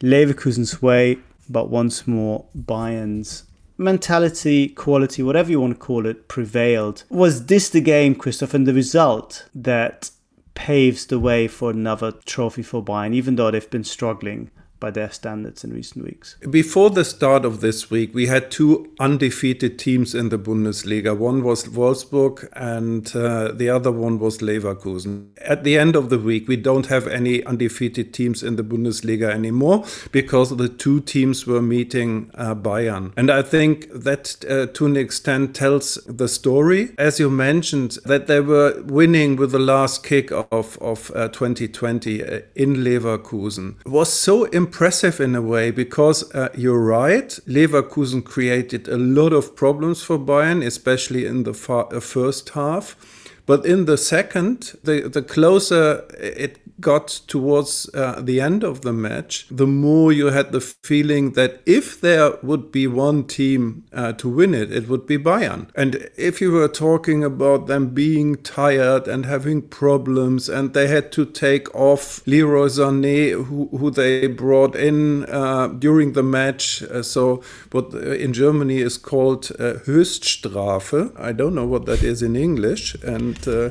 Leverkusen's 0.00 0.80
way, 0.80 1.18
but 1.48 1.70
once 1.70 2.06
more 2.06 2.46
Bayern's 2.56 3.44
mentality, 3.76 4.68
quality, 4.68 5.22
whatever 5.22 5.50
you 5.50 5.60
want 5.60 5.74
to 5.74 5.78
call 5.78 6.06
it, 6.06 6.28
prevailed. 6.28 7.04
Was 7.10 7.46
this 7.46 7.68
the 7.68 7.80
game, 7.80 8.14
Christoph, 8.14 8.54
and 8.54 8.66
the 8.66 8.74
result 8.74 9.48
that 9.54 10.10
paves 10.54 11.06
the 11.06 11.18
way 11.18 11.48
for 11.48 11.70
another 11.70 12.12
trophy 12.24 12.62
for 12.62 12.82
Bayern, 12.82 13.14
even 13.14 13.36
though 13.36 13.50
they've 13.50 13.70
been 13.70 13.84
struggling 13.84 14.50
by 14.84 14.90
their 14.90 15.10
standards 15.10 15.64
in 15.64 15.72
recent 15.72 16.04
weeks? 16.04 16.36
Before 16.50 16.90
the 16.90 17.06
start 17.06 17.46
of 17.46 17.62
this 17.62 17.90
week, 17.90 18.14
we 18.14 18.26
had 18.26 18.50
two 18.50 18.92
undefeated 19.00 19.78
teams 19.78 20.14
in 20.14 20.28
the 20.28 20.38
Bundesliga. 20.38 21.16
One 21.16 21.42
was 21.42 21.64
Wolfsburg, 21.64 22.46
and 22.52 23.04
uh, 23.16 23.52
the 23.52 23.70
other 23.70 23.90
one 23.90 24.18
was 24.18 24.42
Leverkusen. 24.42 25.28
At 25.40 25.64
the 25.64 25.78
end 25.78 25.96
of 25.96 26.10
the 26.10 26.18
week, 26.18 26.48
we 26.48 26.56
don't 26.56 26.86
have 26.86 27.06
any 27.08 27.42
undefeated 27.44 28.12
teams 28.12 28.42
in 28.42 28.56
the 28.56 28.62
Bundesliga 28.62 29.30
anymore 29.30 29.86
because 30.12 30.54
the 30.54 30.68
two 30.68 31.00
teams 31.00 31.46
were 31.46 31.62
meeting 31.62 32.30
uh, 32.34 32.54
Bayern. 32.54 33.14
And 33.16 33.30
I 33.30 33.40
think 33.40 33.88
that 33.90 34.44
uh, 34.44 34.66
to 34.74 34.84
an 34.84 34.98
extent 34.98 35.56
tells 35.56 35.94
the 36.06 36.28
story. 36.28 36.90
As 36.98 37.18
you 37.18 37.30
mentioned, 37.30 37.92
that 38.04 38.26
they 38.26 38.40
were 38.40 38.82
winning 38.82 39.36
with 39.36 39.52
the 39.52 39.58
last 39.58 40.04
kick 40.04 40.30
of, 40.30 40.76
of 40.82 41.10
uh, 41.14 41.28
2020 41.28 42.22
uh, 42.22 42.40
in 42.54 42.84
Leverkusen 42.84 43.76
was 43.86 44.12
so 44.12 44.44
impressive 44.74 45.20
in 45.20 45.36
a 45.36 45.40
way 45.40 45.70
because 45.70 46.34
uh, 46.34 46.48
you're 46.56 46.84
right, 46.84 47.28
Leverkusen 47.46 48.24
created 48.24 48.88
a 48.88 48.96
lot 48.96 49.32
of 49.32 49.54
problems 49.54 50.02
for 50.02 50.18
Bayern, 50.18 50.66
especially 50.66 51.26
in 51.26 51.44
the 51.44 51.54
far, 51.54 51.86
uh, 51.94 52.00
first 52.00 52.48
half. 52.50 52.96
But 53.46 53.66
in 53.66 53.84
the 53.84 53.98
second, 53.98 54.72
the, 54.84 55.08
the 55.08 55.22
closer 55.22 56.06
it 56.18 56.60
got 56.80 57.08
towards 57.26 57.88
uh, 57.94 58.20
the 58.20 58.40
end 58.40 58.64
of 58.64 58.80
the 58.80 58.92
match, 58.92 59.46
the 59.50 59.66
more 59.66 60.12
you 60.12 60.26
had 60.26 60.52
the 60.52 60.60
feeling 60.60 61.32
that 61.32 61.60
if 61.66 62.00
there 62.00 62.32
would 62.42 62.72
be 62.72 62.86
one 62.86 63.24
team 63.24 63.84
uh, 63.92 64.12
to 64.14 64.28
win 64.28 64.54
it, 64.54 64.72
it 64.72 64.88
would 64.88 65.06
be 65.06 65.18
Bayern. 65.18 65.68
And 65.74 66.10
if 66.16 66.40
you 66.40 66.52
were 66.52 66.68
talking 66.68 67.22
about 67.22 67.66
them 67.66 67.88
being 67.88 68.36
tired 68.36 69.06
and 69.06 69.26
having 69.26 69.62
problems, 69.62 70.48
and 70.48 70.74
they 70.74 70.88
had 70.88 71.12
to 71.12 71.24
take 71.24 71.72
off 71.74 72.26
Leroy 72.26 72.66
Sané, 72.66 73.44
who, 73.44 73.68
who 73.76 73.90
they 73.90 74.26
brought 74.26 74.74
in 74.74 75.24
uh, 75.26 75.68
during 75.68 76.12
the 76.12 76.22
match, 76.22 76.82
uh, 76.82 77.02
so 77.02 77.42
what 77.72 77.94
uh, 77.94 77.98
in 77.98 78.32
Germany 78.32 78.78
is 78.78 78.98
called 78.98 79.50
uh, 79.58 79.74
Höchststrafe. 79.86 81.12
I 81.18 81.32
don't 81.32 81.54
know 81.54 81.66
what 81.66 81.86
that 81.86 82.02
is 82.02 82.22
in 82.22 82.36
English, 82.36 82.94
and 83.02 83.33
uh, 83.46 83.70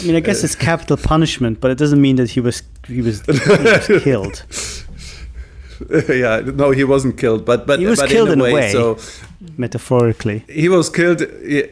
I 0.00 0.02
mean, 0.06 0.16
I 0.16 0.20
guess 0.20 0.44
it's 0.44 0.54
capital 0.54 0.96
punishment, 0.96 1.60
but 1.60 1.70
it 1.70 1.78
doesn't 1.78 2.00
mean 2.00 2.16
that 2.16 2.30
he 2.30 2.40
was 2.40 2.62
he 2.86 3.00
was, 3.02 3.22
he 3.26 3.32
was 3.32 4.02
killed. 4.04 4.44
yeah, 6.08 6.40
no, 6.54 6.70
he 6.70 6.84
wasn't 6.84 7.18
killed, 7.18 7.44
but 7.44 7.66
but 7.66 7.78
He 7.80 7.86
was 7.86 8.00
but 8.00 8.08
killed 8.10 8.30
in 8.30 8.40
a 8.40 8.44
way. 8.44 8.52
way. 8.54 8.72
So 8.72 8.98
Metaphorically, 9.56 10.44
he 10.48 10.68
was 10.68 10.90
killed. 10.90 11.22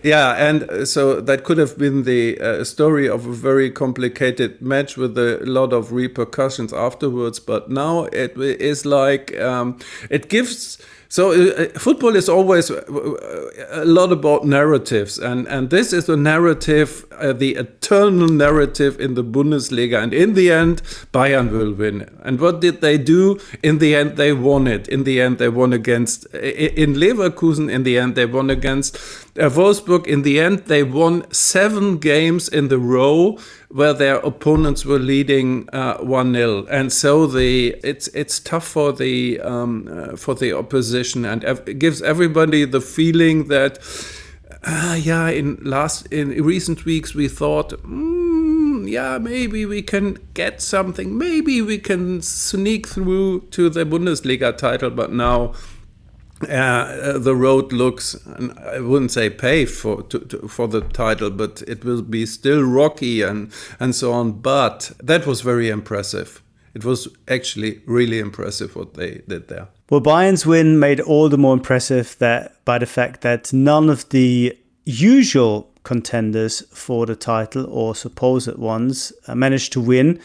Yeah, 0.02 0.34
and 0.48 0.62
uh, 0.70 0.84
so 0.84 1.20
that 1.20 1.44
could 1.44 1.58
have 1.58 1.76
been 1.78 2.04
the 2.04 2.38
uh, 2.40 2.64
story 2.64 3.08
of 3.08 3.26
a 3.26 3.32
very 3.32 3.70
complicated 3.70 4.60
match 4.62 4.96
with 4.96 5.18
a 5.18 5.40
lot 5.44 5.72
of 5.72 5.92
repercussions 5.92 6.72
afterwards. 6.72 7.40
But 7.40 7.70
now 7.70 8.04
it 8.04 8.36
is 8.36 8.84
like 8.84 9.38
um, 9.40 9.78
it 10.10 10.28
gives. 10.28 10.78
So 11.08 11.32
uh, 11.32 11.66
football 11.78 12.16
is 12.16 12.26
always 12.26 12.70
uh, 12.70 12.80
a 13.70 13.84
lot 13.84 14.12
about 14.12 14.46
narratives, 14.46 15.18
and 15.18 15.46
and 15.46 15.68
this 15.68 15.92
is 15.92 16.08
a 16.08 16.16
narrative, 16.16 17.04
uh, 17.12 17.34
the 17.34 17.56
eternal 17.56 18.28
narrative 18.28 18.98
in 18.98 19.12
the 19.12 19.22
Bundesliga. 19.22 20.02
And 20.02 20.14
in 20.14 20.32
the 20.32 20.50
end, 20.50 20.80
Bayern 21.12 21.50
will 21.50 21.74
win. 21.74 22.08
And 22.22 22.40
what 22.40 22.62
did 22.62 22.80
they 22.80 22.96
do? 22.96 23.38
In 23.62 23.78
the 23.78 23.94
end, 23.94 24.16
they 24.16 24.32
won 24.32 24.66
it. 24.66 24.88
In 24.88 25.04
the 25.04 25.20
end, 25.20 25.36
they 25.36 25.50
won 25.50 25.74
against 25.74 26.24
in 26.34 26.94
Leverkusen. 26.94 27.61
In 27.70 27.82
the 27.82 27.98
end, 27.98 28.14
they 28.14 28.26
won 28.26 28.50
against 28.50 28.96
uh, 29.38 29.48
Wolfsburg. 29.48 30.06
In 30.06 30.22
the 30.22 30.40
end, 30.40 30.60
they 30.66 30.82
won 30.82 31.30
seven 31.32 31.98
games 31.98 32.48
in 32.48 32.68
the 32.68 32.78
row 32.78 33.38
where 33.68 33.94
their 33.94 34.16
opponents 34.16 34.84
were 34.84 34.98
leading 34.98 35.68
uh, 35.72 35.96
one 35.98 36.34
0 36.34 36.66
and 36.66 36.92
so 36.92 37.26
the 37.26 37.74
it's 37.82 38.08
it's 38.08 38.38
tough 38.40 38.66
for 38.66 38.92
the 38.92 39.40
um, 39.40 39.88
uh, 39.90 40.16
for 40.16 40.34
the 40.34 40.52
opposition, 40.52 41.24
and 41.24 41.44
it 41.44 41.78
gives 41.78 42.02
everybody 42.02 42.64
the 42.64 42.80
feeling 42.80 43.48
that. 43.48 43.78
Uh, 44.64 44.96
yeah, 45.02 45.28
in 45.28 45.56
last 45.62 46.06
in 46.12 46.28
recent 46.40 46.84
weeks 46.84 47.16
we 47.16 47.26
thought, 47.26 47.70
mm, 47.82 48.88
yeah, 48.88 49.18
maybe 49.18 49.66
we 49.66 49.82
can 49.82 50.16
get 50.34 50.62
something. 50.62 51.18
Maybe 51.18 51.60
we 51.60 51.78
can 51.78 52.22
sneak 52.22 52.86
through 52.86 53.40
to 53.50 53.68
the 53.68 53.84
Bundesliga 53.84 54.56
title. 54.56 54.90
But 54.90 55.12
now 55.12 55.54
uh, 56.48 57.18
the 57.18 57.34
road 57.34 57.72
looks 57.72 58.16
i 58.66 58.80
wouldn't 58.80 59.10
say 59.10 59.30
paved 59.30 59.70
for 59.70 60.02
to, 60.02 60.18
to, 60.20 60.48
for 60.48 60.68
the 60.68 60.80
title, 60.80 61.30
but 61.30 61.62
it 61.66 61.84
will 61.84 62.02
be 62.02 62.26
still 62.26 62.62
rocky 62.62 63.22
and 63.22 63.52
and 63.80 63.94
so 63.94 64.12
on. 64.12 64.32
But 64.32 64.92
that 65.02 65.26
was 65.26 65.40
very 65.40 65.68
impressive. 65.68 66.42
It 66.74 66.84
was 66.84 67.08
actually 67.28 67.82
really 67.86 68.18
impressive 68.18 68.74
what 68.74 68.94
they 68.94 69.22
did 69.28 69.48
there. 69.48 69.68
Well, 69.90 70.00
Bayern's 70.00 70.46
win 70.46 70.78
made 70.78 71.00
all 71.00 71.28
the 71.28 71.36
more 71.36 71.52
impressive 71.52 72.16
that 72.18 72.64
by 72.64 72.78
the 72.78 72.86
fact 72.86 73.20
that 73.20 73.52
none 73.52 73.90
of 73.90 74.08
the 74.08 74.56
usual 74.84 75.70
contenders 75.84 76.62
for 76.70 77.06
the 77.06 77.16
title 77.16 77.66
or 77.66 77.94
supposed 77.94 78.56
ones 78.56 79.12
uh, 79.26 79.34
managed 79.34 79.72
to 79.72 79.80
win. 79.80 80.18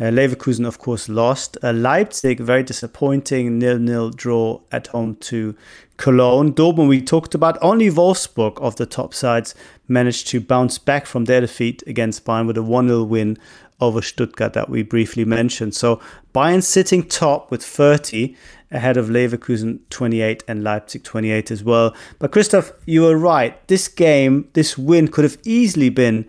Uh, 0.00 0.04
Leverkusen, 0.04 0.66
of 0.66 0.78
course, 0.78 1.08
lost. 1.08 1.56
Uh, 1.62 1.72
Leipzig, 1.72 2.40
very 2.40 2.64
disappointing, 2.64 3.58
nil-nil 3.58 4.10
draw 4.10 4.60
at 4.72 4.88
home 4.88 5.14
to 5.16 5.54
Cologne. 5.96 6.52
Dortmund, 6.52 6.88
we 6.88 7.00
talked 7.00 7.34
about. 7.34 7.56
Only 7.62 7.88
Wolfsburg 7.90 8.60
of 8.60 8.74
the 8.74 8.86
top 8.86 9.14
sides 9.14 9.54
managed 9.86 10.26
to 10.28 10.40
bounce 10.40 10.78
back 10.78 11.06
from 11.06 11.26
their 11.26 11.40
defeat 11.40 11.84
against 11.86 12.24
Bayern 12.24 12.48
with 12.48 12.58
a 12.58 12.60
1-0 12.60 13.06
win 13.06 13.38
over 13.80 14.02
Stuttgart 14.02 14.52
that 14.54 14.68
we 14.68 14.82
briefly 14.82 15.24
mentioned. 15.24 15.74
So 15.74 16.00
Bayern 16.34 16.62
sitting 16.62 17.04
top 17.04 17.50
with 17.52 17.62
30 17.62 18.34
ahead 18.72 18.96
of 18.96 19.06
Leverkusen 19.06 19.78
28 19.90 20.42
and 20.48 20.64
Leipzig 20.64 21.04
28 21.04 21.50
as 21.52 21.62
well. 21.62 21.94
But 22.18 22.32
Christoph, 22.32 22.72
you 22.86 23.02
were 23.02 23.16
right. 23.16 23.66
This 23.68 23.86
game, 23.86 24.48
this 24.54 24.76
win 24.76 25.08
could 25.08 25.24
have 25.24 25.38
easily 25.44 25.90
been 25.90 26.26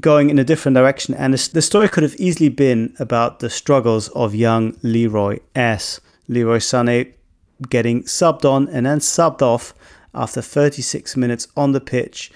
going 0.00 0.30
in 0.30 0.38
a 0.38 0.44
different 0.44 0.74
direction. 0.74 1.14
And 1.14 1.34
the 1.34 1.62
story 1.62 1.88
could 1.88 2.02
have 2.02 2.16
easily 2.16 2.48
been 2.48 2.94
about 2.98 3.40
the 3.40 3.50
struggles 3.50 4.08
of 4.08 4.34
young 4.34 4.76
Leroy 4.82 5.38
S. 5.54 6.00
Leroy 6.28 6.58
Sané 6.58 7.12
getting 7.68 8.02
subbed 8.04 8.44
on 8.44 8.68
and 8.68 8.86
then 8.86 8.98
subbed 8.98 9.42
off 9.42 9.74
after 10.14 10.42
36 10.42 11.16
minutes 11.16 11.48
on 11.56 11.72
the 11.72 11.80
pitch. 11.80 12.30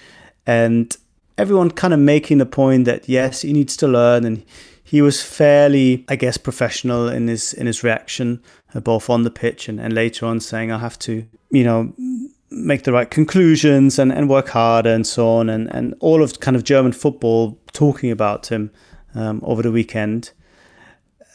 And 0.45 0.95
everyone 1.37 1.71
kind 1.71 1.93
of 1.93 1.99
making 1.99 2.39
the 2.39 2.45
point 2.45 2.85
that 2.85 3.07
yes, 3.07 3.41
he 3.41 3.53
needs 3.53 3.77
to 3.77 3.87
learn 3.87 4.25
and 4.25 4.43
he 4.83 5.01
was 5.01 5.23
fairly, 5.23 6.05
I 6.07 6.15
guess, 6.15 6.37
professional 6.37 7.07
in 7.07 7.27
his 7.27 7.53
in 7.53 7.67
his 7.67 7.83
reaction, 7.83 8.43
both 8.75 9.09
on 9.09 9.23
the 9.23 9.31
pitch 9.31 9.69
and, 9.69 9.79
and 9.79 9.93
later 9.93 10.25
on 10.25 10.39
saying 10.39 10.71
I 10.71 10.79
have 10.79 10.99
to, 10.99 11.25
you 11.51 11.63
know, 11.63 11.93
make 12.53 12.83
the 12.83 12.93
right 12.93 13.09
conclusions 13.09 13.97
and, 13.97 14.11
and 14.11 14.29
work 14.29 14.49
harder 14.49 14.93
and 14.93 15.05
so 15.07 15.27
on 15.27 15.49
and, 15.49 15.73
and 15.73 15.95
all 15.99 16.21
of 16.21 16.39
kind 16.39 16.55
of 16.55 16.63
German 16.63 16.91
football 16.91 17.59
talking 17.71 18.11
about 18.11 18.47
him 18.47 18.71
um, 19.15 19.41
over 19.43 19.61
the 19.61 19.71
weekend. 19.71 20.31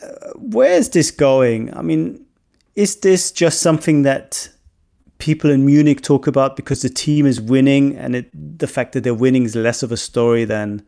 Uh, 0.02 0.32
where's 0.36 0.90
this 0.90 1.10
going? 1.10 1.74
I 1.76 1.82
mean, 1.82 2.24
is 2.76 2.96
this 2.96 3.32
just 3.32 3.60
something 3.60 4.02
that 4.02 4.48
people 5.18 5.50
in 5.50 5.66
Munich 5.66 6.00
talk 6.00 6.26
about 6.26 6.56
because 6.56 6.82
the 6.82 6.88
team 6.88 7.26
is 7.26 7.40
winning 7.40 7.96
and 7.96 8.14
it, 8.14 8.58
the 8.58 8.68
fact 8.68 8.92
that 8.92 9.02
they're 9.02 9.14
winning 9.14 9.44
is 9.44 9.56
less 9.56 9.82
of 9.82 9.90
a 9.90 9.96
story 9.96 10.44
than, 10.44 10.86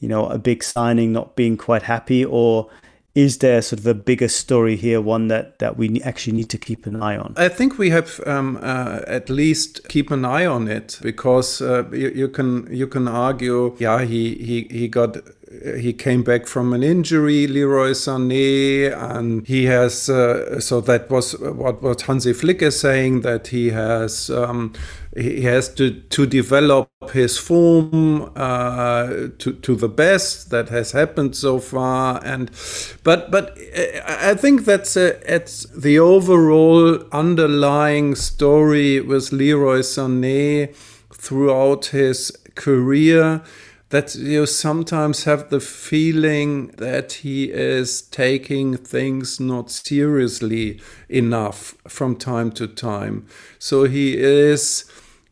you 0.00 0.08
know, 0.08 0.26
a 0.26 0.38
big 0.38 0.64
signing 0.64 1.12
not 1.12 1.36
being 1.36 1.56
quite 1.56 1.82
happy? 1.82 2.24
Or 2.24 2.68
is 3.14 3.38
there 3.38 3.60
sort 3.60 3.80
of 3.80 3.86
a 3.86 3.94
bigger 3.94 4.28
story 4.28 4.76
here, 4.76 5.00
one 5.00 5.28
that, 5.28 5.58
that 5.58 5.76
we 5.76 6.00
actually 6.02 6.36
need 6.36 6.48
to 6.50 6.58
keep 6.58 6.86
an 6.86 7.02
eye 7.02 7.16
on? 7.16 7.34
I 7.36 7.48
think 7.48 7.76
we 7.76 7.90
have 7.90 8.20
um, 8.26 8.58
uh, 8.62 9.00
at 9.06 9.28
least 9.28 9.88
keep 9.88 10.10
an 10.10 10.24
eye 10.24 10.46
on 10.46 10.68
it 10.68 10.98
because 11.02 11.60
uh, 11.60 11.88
you, 11.90 12.10
you, 12.10 12.28
can 12.28 12.68
you 12.70 12.86
can 12.86 13.08
argue, 13.08 13.76
yeah, 13.78 14.04
he 14.04 14.34
he 14.36 14.68
he 14.70 14.88
got 14.88 15.16
he 15.50 15.92
came 15.92 16.22
back 16.22 16.46
from 16.46 16.72
an 16.72 16.84
injury, 16.84 17.48
Leroy 17.48 17.90
Sané, 17.90 18.96
and 18.96 19.44
he 19.48 19.64
has. 19.64 20.08
Uh, 20.08 20.60
so 20.60 20.80
that 20.82 21.10
was 21.10 21.32
what 21.40 21.82
what 21.82 22.02
Hansi 22.02 22.32
Flick 22.32 22.62
is 22.62 22.78
saying 22.78 23.22
that 23.22 23.48
he 23.48 23.70
has 23.70 24.30
um, 24.30 24.72
he 25.16 25.42
has 25.42 25.68
to 25.74 25.90
to 25.90 26.24
develop 26.24 26.88
his 27.12 27.36
form 27.36 28.30
uh, 28.36 29.06
to 29.38 29.52
to 29.52 29.74
the 29.74 29.88
best 29.88 30.50
that 30.50 30.68
has 30.68 30.92
happened 30.92 31.34
so 31.34 31.58
far, 31.58 32.20
and 32.24 32.50
but 33.02 33.32
but 33.32 33.58
uh, 33.76 34.02
I 34.06 34.34
think 34.34 34.64
that's 34.64 34.96
a, 34.96 35.18
it's 35.34 35.64
the 35.76 35.98
overall 35.98 37.02
underlying 37.10 38.14
story 38.14 39.00
with 39.00 39.32
Leroy 39.32 39.80
Sané 39.80 40.72
throughout 41.12 41.86
his 41.86 42.30
career 42.54 43.42
that 43.90 44.14
you 44.14 44.46
sometimes 44.46 45.24
have 45.24 45.50
the 45.50 45.60
feeling 45.60 46.68
that 46.78 47.12
he 47.12 47.50
is 47.50 48.02
taking 48.02 48.76
things 48.76 49.38
not 49.40 49.70
seriously 49.70 50.80
enough 51.08 51.74
from 51.86 52.16
time 52.16 52.52
to 52.52 52.66
time. 52.66 53.26
So 53.58 53.84
he 53.84 54.16
is 54.16 54.84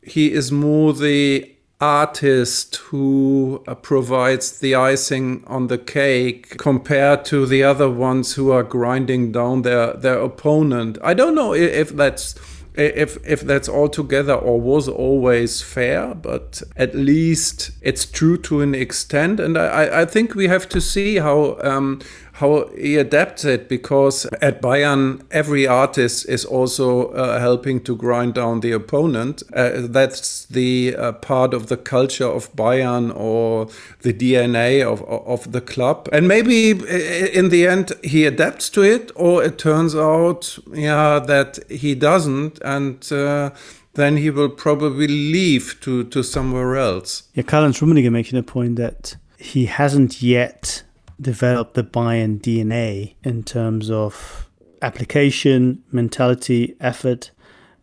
he 0.02 0.32
is 0.32 0.50
more 0.50 0.92
the 0.92 1.54
artist 1.80 2.76
who 2.76 3.62
uh, 3.68 3.74
provides 3.76 4.58
the 4.58 4.74
icing 4.74 5.44
on 5.46 5.68
the 5.68 5.78
cake 5.78 6.56
compared 6.58 7.24
to 7.24 7.46
the 7.46 7.62
other 7.62 7.88
ones 7.88 8.34
who 8.34 8.50
are 8.50 8.64
grinding 8.64 9.30
down 9.30 9.62
their 9.62 9.92
their 9.92 10.18
opponent. 10.18 10.98
I 11.04 11.14
don't 11.14 11.36
know 11.36 11.54
if 11.54 11.90
that's 11.90 12.34
if 12.78 13.18
if 13.26 13.40
that's 13.40 13.68
altogether 13.68 14.34
or 14.34 14.60
was 14.60 14.88
always 14.88 15.62
fair, 15.62 16.14
but 16.14 16.62
at 16.76 16.94
least 16.94 17.70
it's 17.82 18.06
true 18.06 18.36
to 18.38 18.60
an 18.60 18.74
extent. 18.74 19.40
And 19.40 19.58
I, 19.58 20.02
I 20.02 20.04
think 20.04 20.34
we 20.34 20.48
have 20.48 20.68
to 20.70 20.80
see 20.80 21.16
how 21.16 21.58
um, 21.62 22.00
how 22.38 22.68
he 22.76 22.96
adapts 22.96 23.44
it 23.44 23.68
because 23.68 24.26
at 24.40 24.62
Bayern 24.62 25.22
every 25.30 25.66
artist 25.66 26.28
is 26.28 26.44
also 26.44 27.08
uh, 27.08 27.40
helping 27.40 27.80
to 27.80 27.96
grind 27.96 28.34
down 28.34 28.60
the 28.60 28.70
opponent. 28.70 29.42
Uh, 29.52 29.70
that's 29.88 30.46
the 30.46 30.94
uh, 30.96 31.12
part 31.12 31.52
of 31.52 31.66
the 31.66 31.76
culture 31.76 32.28
of 32.28 32.52
Bayern 32.54 33.14
or 33.14 33.66
the 34.02 34.12
DNA 34.12 34.82
of 34.82 35.02
of 35.02 35.50
the 35.50 35.60
club. 35.60 36.08
And 36.12 36.28
maybe 36.28 36.70
in 36.70 37.48
the 37.48 37.66
end 37.66 37.92
he 38.04 38.24
adapts 38.24 38.70
to 38.70 38.82
it, 38.82 39.10
or 39.16 39.42
it 39.42 39.58
turns 39.58 39.96
out 39.96 40.58
yeah 40.72 41.18
that 41.18 41.58
he 41.68 41.96
doesn't, 41.96 42.60
and 42.62 43.12
uh, 43.12 43.50
then 43.94 44.16
he 44.16 44.30
will 44.30 44.48
probably 44.48 45.08
leave 45.08 45.80
to 45.80 46.04
to 46.04 46.22
somewhere 46.22 46.76
else. 46.76 47.24
Yeah, 47.34 47.42
Karl-Heinz 47.42 47.80
Rummenigge 47.80 48.12
making 48.12 48.38
a 48.38 48.44
point 48.44 48.76
that 48.76 49.16
he 49.38 49.66
hasn't 49.66 50.22
yet 50.22 50.82
develop 51.20 51.74
the 51.74 51.84
Bayern 51.84 52.40
DNA 52.40 53.14
in 53.24 53.42
terms 53.42 53.90
of 53.90 54.48
application, 54.82 55.82
mentality, 55.90 56.76
effort, 56.80 57.30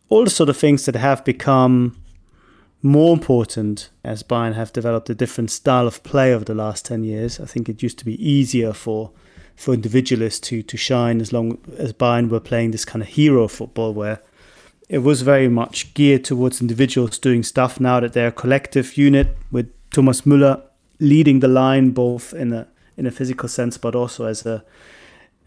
all 0.08 0.24
the 0.24 0.30
sort 0.30 0.48
of 0.48 0.56
things 0.56 0.86
that 0.86 0.94
have 0.94 1.24
become 1.24 1.96
more 2.82 3.12
important 3.12 3.90
as 4.04 4.22
Bayern 4.22 4.54
have 4.54 4.72
developed 4.72 5.10
a 5.10 5.14
different 5.14 5.50
style 5.50 5.86
of 5.86 6.02
play 6.02 6.32
over 6.32 6.44
the 6.44 6.54
last 6.54 6.84
10 6.84 7.04
years. 7.04 7.40
I 7.40 7.46
think 7.46 7.68
it 7.68 7.82
used 7.82 7.98
to 7.98 8.04
be 8.04 8.22
easier 8.24 8.72
for 8.72 9.12
for 9.56 9.72
individualists 9.72 10.40
to 10.40 10.62
to 10.62 10.76
shine 10.76 11.18
as 11.18 11.32
long 11.32 11.58
as 11.78 11.92
Bayern 11.92 12.28
were 12.28 12.40
playing 12.40 12.72
this 12.72 12.84
kind 12.84 13.02
of 13.02 13.08
hero 13.08 13.48
football 13.48 13.94
where 13.94 14.20
it 14.88 14.98
was 14.98 15.22
very 15.22 15.48
much 15.48 15.94
geared 15.94 16.24
towards 16.24 16.60
individuals 16.60 17.18
doing 17.18 17.42
stuff 17.42 17.80
now 17.80 17.98
that 17.98 18.12
they're 18.12 18.28
a 18.28 18.32
collective 18.32 18.98
unit 18.98 19.36
with 19.50 19.72
Thomas 19.90 20.20
Müller 20.22 20.62
leading 21.00 21.40
the 21.40 21.48
line 21.48 21.90
both 21.90 22.34
in 22.34 22.52
a 22.52 22.68
in 22.96 23.06
a 23.06 23.10
physical 23.10 23.48
sense, 23.48 23.78
but 23.78 23.94
also 23.94 24.26
as 24.26 24.46
a 24.46 24.64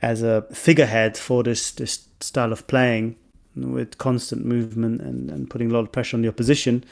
as 0.02 0.22
a 0.22 0.44
figurehead 0.52 1.18
for 1.18 1.44
this 1.44 1.72
this 1.72 2.08
style 2.20 2.52
of 2.52 2.68
playing 2.68 3.16
with 3.56 3.98
constant 3.98 4.46
movement 4.46 5.02
and, 5.02 5.30
and 5.30 5.50
putting 5.50 5.70
a 5.70 5.74
lot 5.74 5.82
of 5.82 5.92
pressure 5.92 6.16
on 6.16 6.22
the 6.22 6.28
opposition. 6.28 6.84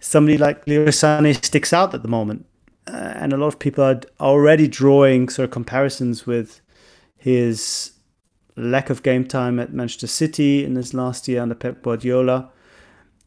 Somebody 0.00 0.38
like 0.38 0.66
Leroy 0.66 0.88
Sané 0.88 1.34
sticks 1.44 1.72
out 1.72 1.94
at 1.94 2.02
the 2.02 2.08
moment, 2.08 2.46
uh, 2.86 3.12
and 3.16 3.32
a 3.32 3.36
lot 3.36 3.48
of 3.48 3.58
people 3.58 3.84
are 3.84 4.00
already 4.20 4.68
drawing 4.68 5.28
sort 5.28 5.44
of 5.44 5.50
comparisons 5.50 6.26
with 6.26 6.60
his 7.16 7.92
lack 8.56 8.90
of 8.90 9.02
game 9.02 9.24
time 9.24 9.58
at 9.60 9.72
Manchester 9.72 10.06
City 10.06 10.64
in 10.64 10.74
his 10.76 10.94
last 10.94 11.28
year 11.28 11.42
under 11.42 11.54
Pep 11.54 11.82
Guardiola, 11.82 12.50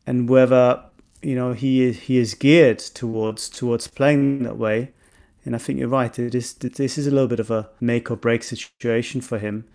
and 0.07 0.29
whether 0.29 0.83
you 1.21 1.35
know 1.35 1.53
he 1.53 1.91
he 1.91 2.17
is 2.17 2.33
geared 2.33 2.79
towards 2.79 3.49
towards 3.49 3.87
playing 3.87 4.43
that 4.43 4.57
way 4.57 4.91
and 5.45 5.55
I 5.55 5.57
think 5.57 5.79
you're 5.79 5.87
right. 5.87 6.17
It 6.17 6.35
is 6.35 6.53
this 6.53 6.97
is 6.97 7.07
a 7.07 7.11
little 7.11 7.27
bit 7.27 7.39
of 7.39 7.51
a 7.51 7.69
make 7.79 8.11
or 8.11 8.15
break 8.15 8.43
situation 8.43 9.21
for 9.21 9.39
him. 9.39 9.65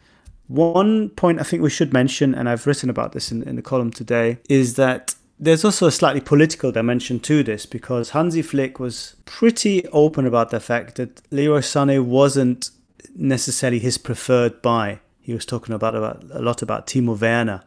One 0.49 1.09
point 1.11 1.41
I 1.41 1.43
think 1.43 1.63
we 1.63 1.71
should 1.71 1.93
mention, 1.93 2.35
and 2.35 2.49
I've 2.49 2.67
written 2.67 2.89
about 2.89 3.13
this 3.13 3.33
in, 3.33 3.43
in 3.43 3.57
the 3.57 3.63
column 3.63 3.91
today, 3.91 4.39
is 4.49 4.77
that 4.77 5.15
there's 5.39 5.65
also 5.65 5.87
a 5.87 5.93
slightly 5.93 6.21
political 6.21 6.73
dimension 6.73 7.21
to 7.21 7.43
this 7.43 7.67
because 7.67 8.11
Hansi 8.11 8.43
Flick 8.43 8.79
was 8.79 9.17
pretty 9.25 9.87
open 9.89 10.25
about 10.25 10.51
the 10.51 10.61
fact 10.61 10.97
that 10.97 11.21
Leroy 11.31 11.59
Sané 11.59 12.03
wasn't 12.03 12.71
necessarily 13.15 13.81
his 13.81 13.99
preferred 13.99 14.63
buy. 14.63 15.01
He 15.21 15.35
was 15.35 15.45
talking 15.45 15.75
about, 15.75 15.97
about 15.97 16.25
a 16.31 16.41
lot 16.41 16.63
about 16.63 16.87
Timo 16.87 17.21
Werner 17.21 17.65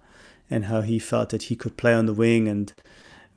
and 0.49 0.65
how 0.65 0.81
he 0.81 0.97
felt 0.97 1.29
that 1.29 1.43
he 1.43 1.55
could 1.55 1.77
play 1.77 1.93
on 1.93 2.05
the 2.05 2.13
wing 2.13 2.47
and 2.47 2.73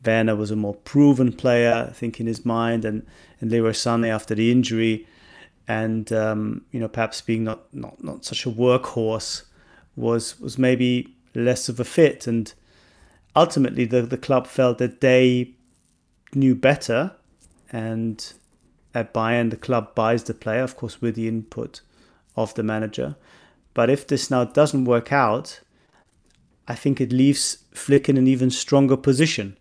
Werner 0.04 0.36
was 0.36 0.50
a 0.50 0.56
more 0.56 0.74
proven 0.74 1.32
player, 1.32 1.86
I 1.88 1.92
think, 1.92 2.20
in 2.20 2.26
his 2.26 2.44
mind, 2.44 2.84
and, 2.84 3.06
and 3.42 3.50
Leroy 3.50 3.72
Sané 3.72 4.08
after 4.08 4.34
the 4.34 4.50
injury, 4.50 5.06
and 5.68 6.10
um, 6.12 6.64
you 6.70 6.80
know 6.80 6.88
perhaps 6.88 7.20
being 7.20 7.44
not, 7.44 7.72
not 7.74 8.02
not 8.02 8.24
such 8.24 8.46
a 8.46 8.50
workhorse 8.50 9.42
was 9.96 10.40
was 10.40 10.56
maybe 10.56 11.14
less 11.34 11.68
of 11.68 11.78
a 11.78 11.84
fit, 11.84 12.26
and 12.26 12.54
ultimately 13.36 13.84
the 13.84 14.02
the 14.02 14.16
club 14.16 14.46
felt 14.46 14.78
that 14.78 15.02
they 15.02 15.54
knew 16.34 16.54
better, 16.54 17.12
and 17.70 18.32
at 18.94 19.12
Bayern 19.12 19.50
the 19.50 19.56
club 19.56 19.94
buys 19.94 20.24
the 20.24 20.34
player, 20.34 20.62
of 20.62 20.76
course, 20.76 21.02
with 21.02 21.16
the 21.16 21.28
input 21.28 21.82
of 22.36 22.54
the 22.54 22.62
manager. 22.62 23.16
But 23.74 23.90
if 23.90 24.06
this 24.06 24.30
now 24.30 24.44
doesn't 24.44 24.84
work 24.84 25.12
out, 25.12 25.60
I 26.68 26.74
think 26.74 27.00
it 27.00 27.12
leaves 27.12 27.64
Flick 27.72 28.08
in 28.08 28.16
an 28.16 28.26
even 28.26 28.50
stronger 28.50 28.96
position 28.96 29.56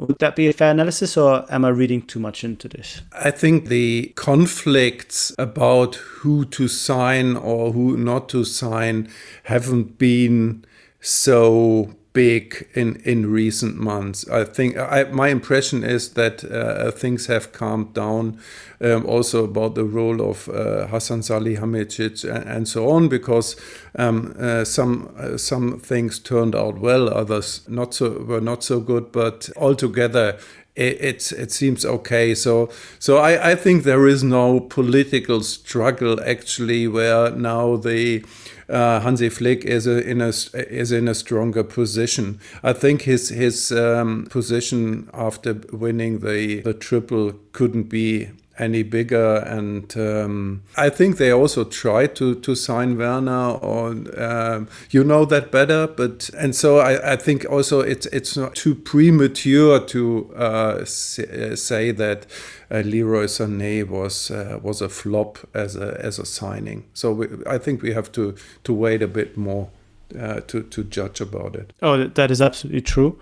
Would 0.00 0.18
that 0.20 0.34
be 0.34 0.48
a 0.48 0.52
fair 0.54 0.70
analysis, 0.70 1.18
or 1.18 1.44
am 1.52 1.62
I 1.62 1.68
reading 1.68 2.00
too 2.00 2.20
much 2.20 2.42
into 2.42 2.68
this? 2.68 3.02
I 3.12 3.30
think 3.30 3.66
the 3.68 4.14
conflicts 4.16 5.30
about 5.38 5.96
who 5.96 6.46
to 6.46 6.68
sign 6.68 7.36
or 7.36 7.72
who 7.72 7.98
not 7.98 8.30
to 8.30 8.44
sign 8.44 9.10
haven't 9.42 9.98
been 9.98 10.64
so 11.00 11.94
big 12.12 12.68
in 12.74 12.96
in 13.04 13.30
recent 13.30 13.76
months. 13.76 14.28
I 14.28 14.44
think 14.44 14.76
I, 14.76 15.04
my 15.04 15.28
impression 15.28 15.84
is 15.84 16.10
that 16.14 16.44
uh, 16.44 16.90
things 16.90 17.26
have 17.26 17.52
calmed 17.52 17.94
down. 17.94 18.40
Um, 18.82 19.04
also 19.04 19.44
about 19.44 19.74
the 19.74 19.84
role 19.84 20.22
of 20.22 20.48
uh, 20.48 20.86
Hassan 20.86 21.20
Salihamidzic 21.20 22.24
and, 22.24 22.48
and, 22.48 22.66
so 22.66 22.88
on, 22.88 23.08
because 23.08 23.54
um, 23.98 24.34
uh, 24.40 24.64
some 24.64 25.14
uh, 25.18 25.36
some 25.36 25.78
things 25.78 26.18
turned 26.18 26.56
out 26.56 26.78
well, 26.78 27.10
others 27.12 27.60
not 27.68 27.92
so 27.92 28.24
were 28.24 28.40
not 28.40 28.64
so 28.64 28.80
good. 28.80 29.12
But 29.12 29.50
altogether, 29.54 30.38
it, 30.76 31.30
it, 31.32 31.52
seems 31.52 31.84
okay. 31.84 32.34
So 32.34 32.70
so 32.98 33.18
I, 33.18 33.50
I 33.50 33.54
think 33.54 33.84
there 33.84 34.06
is 34.06 34.22
no 34.22 34.60
political 34.60 35.42
struggle 35.42 36.18
actually 36.24 36.88
where 36.88 37.30
now 37.30 37.76
the 37.76 38.24
uh, 38.70 39.00
Hansi 39.00 39.28
Flick 39.28 39.64
is 39.64 39.86
a, 39.86 40.02
in 40.08 40.20
a 40.20 40.32
is 40.54 40.92
in 40.92 41.08
a 41.08 41.14
stronger 41.14 41.64
position. 41.64 42.40
I 42.62 42.72
think 42.72 43.02
his 43.02 43.28
his 43.30 43.72
um, 43.72 44.26
position 44.30 45.10
after 45.12 45.54
winning 45.72 46.20
the 46.20 46.60
the 46.60 46.74
triple 46.74 47.32
couldn't 47.52 47.84
be 47.84 48.30
any 48.60 48.82
bigger. 48.82 49.36
And 49.36 49.96
um, 49.96 50.62
I 50.76 50.90
think 50.90 51.16
they 51.16 51.32
also 51.32 51.64
tried 51.64 52.14
to 52.16 52.34
to 52.40 52.54
sign 52.54 52.96
Werner, 52.96 53.52
or 53.52 53.96
um, 54.18 54.68
you 54.90 55.02
know 55.02 55.24
that 55.24 55.50
better. 55.50 55.86
But 55.86 56.30
and 56.38 56.54
so 56.54 56.78
I, 56.78 57.12
I 57.12 57.16
think 57.16 57.44
also 57.50 57.80
it's 57.80 58.06
it's 58.06 58.36
not 58.36 58.54
too 58.54 58.74
premature 58.74 59.80
to 59.86 60.34
uh, 60.36 60.84
say 60.84 61.92
that 61.92 62.26
uh, 62.70 62.80
Leroy 62.80 63.24
Sané 63.24 63.88
was 63.88 64.30
uh, 64.30 64.58
was 64.62 64.82
a 64.82 64.88
flop 64.88 65.38
as 65.54 65.76
a 65.76 65.98
as 66.04 66.18
a 66.18 66.26
signing. 66.26 66.84
So 66.94 67.12
we, 67.12 67.26
I 67.46 67.58
think 67.58 67.82
we 67.82 67.92
have 67.94 68.12
to 68.12 68.34
to 68.64 68.72
wait 68.72 69.02
a 69.02 69.08
bit 69.08 69.36
more 69.36 69.70
uh, 70.18 70.40
to 70.40 70.62
to 70.62 70.84
judge 70.84 71.20
about 71.20 71.56
it. 71.56 71.72
Oh, 71.82 72.06
that 72.06 72.30
is 72.30 72.40
absolutely 72.40 72.82
true. 72.82 73.18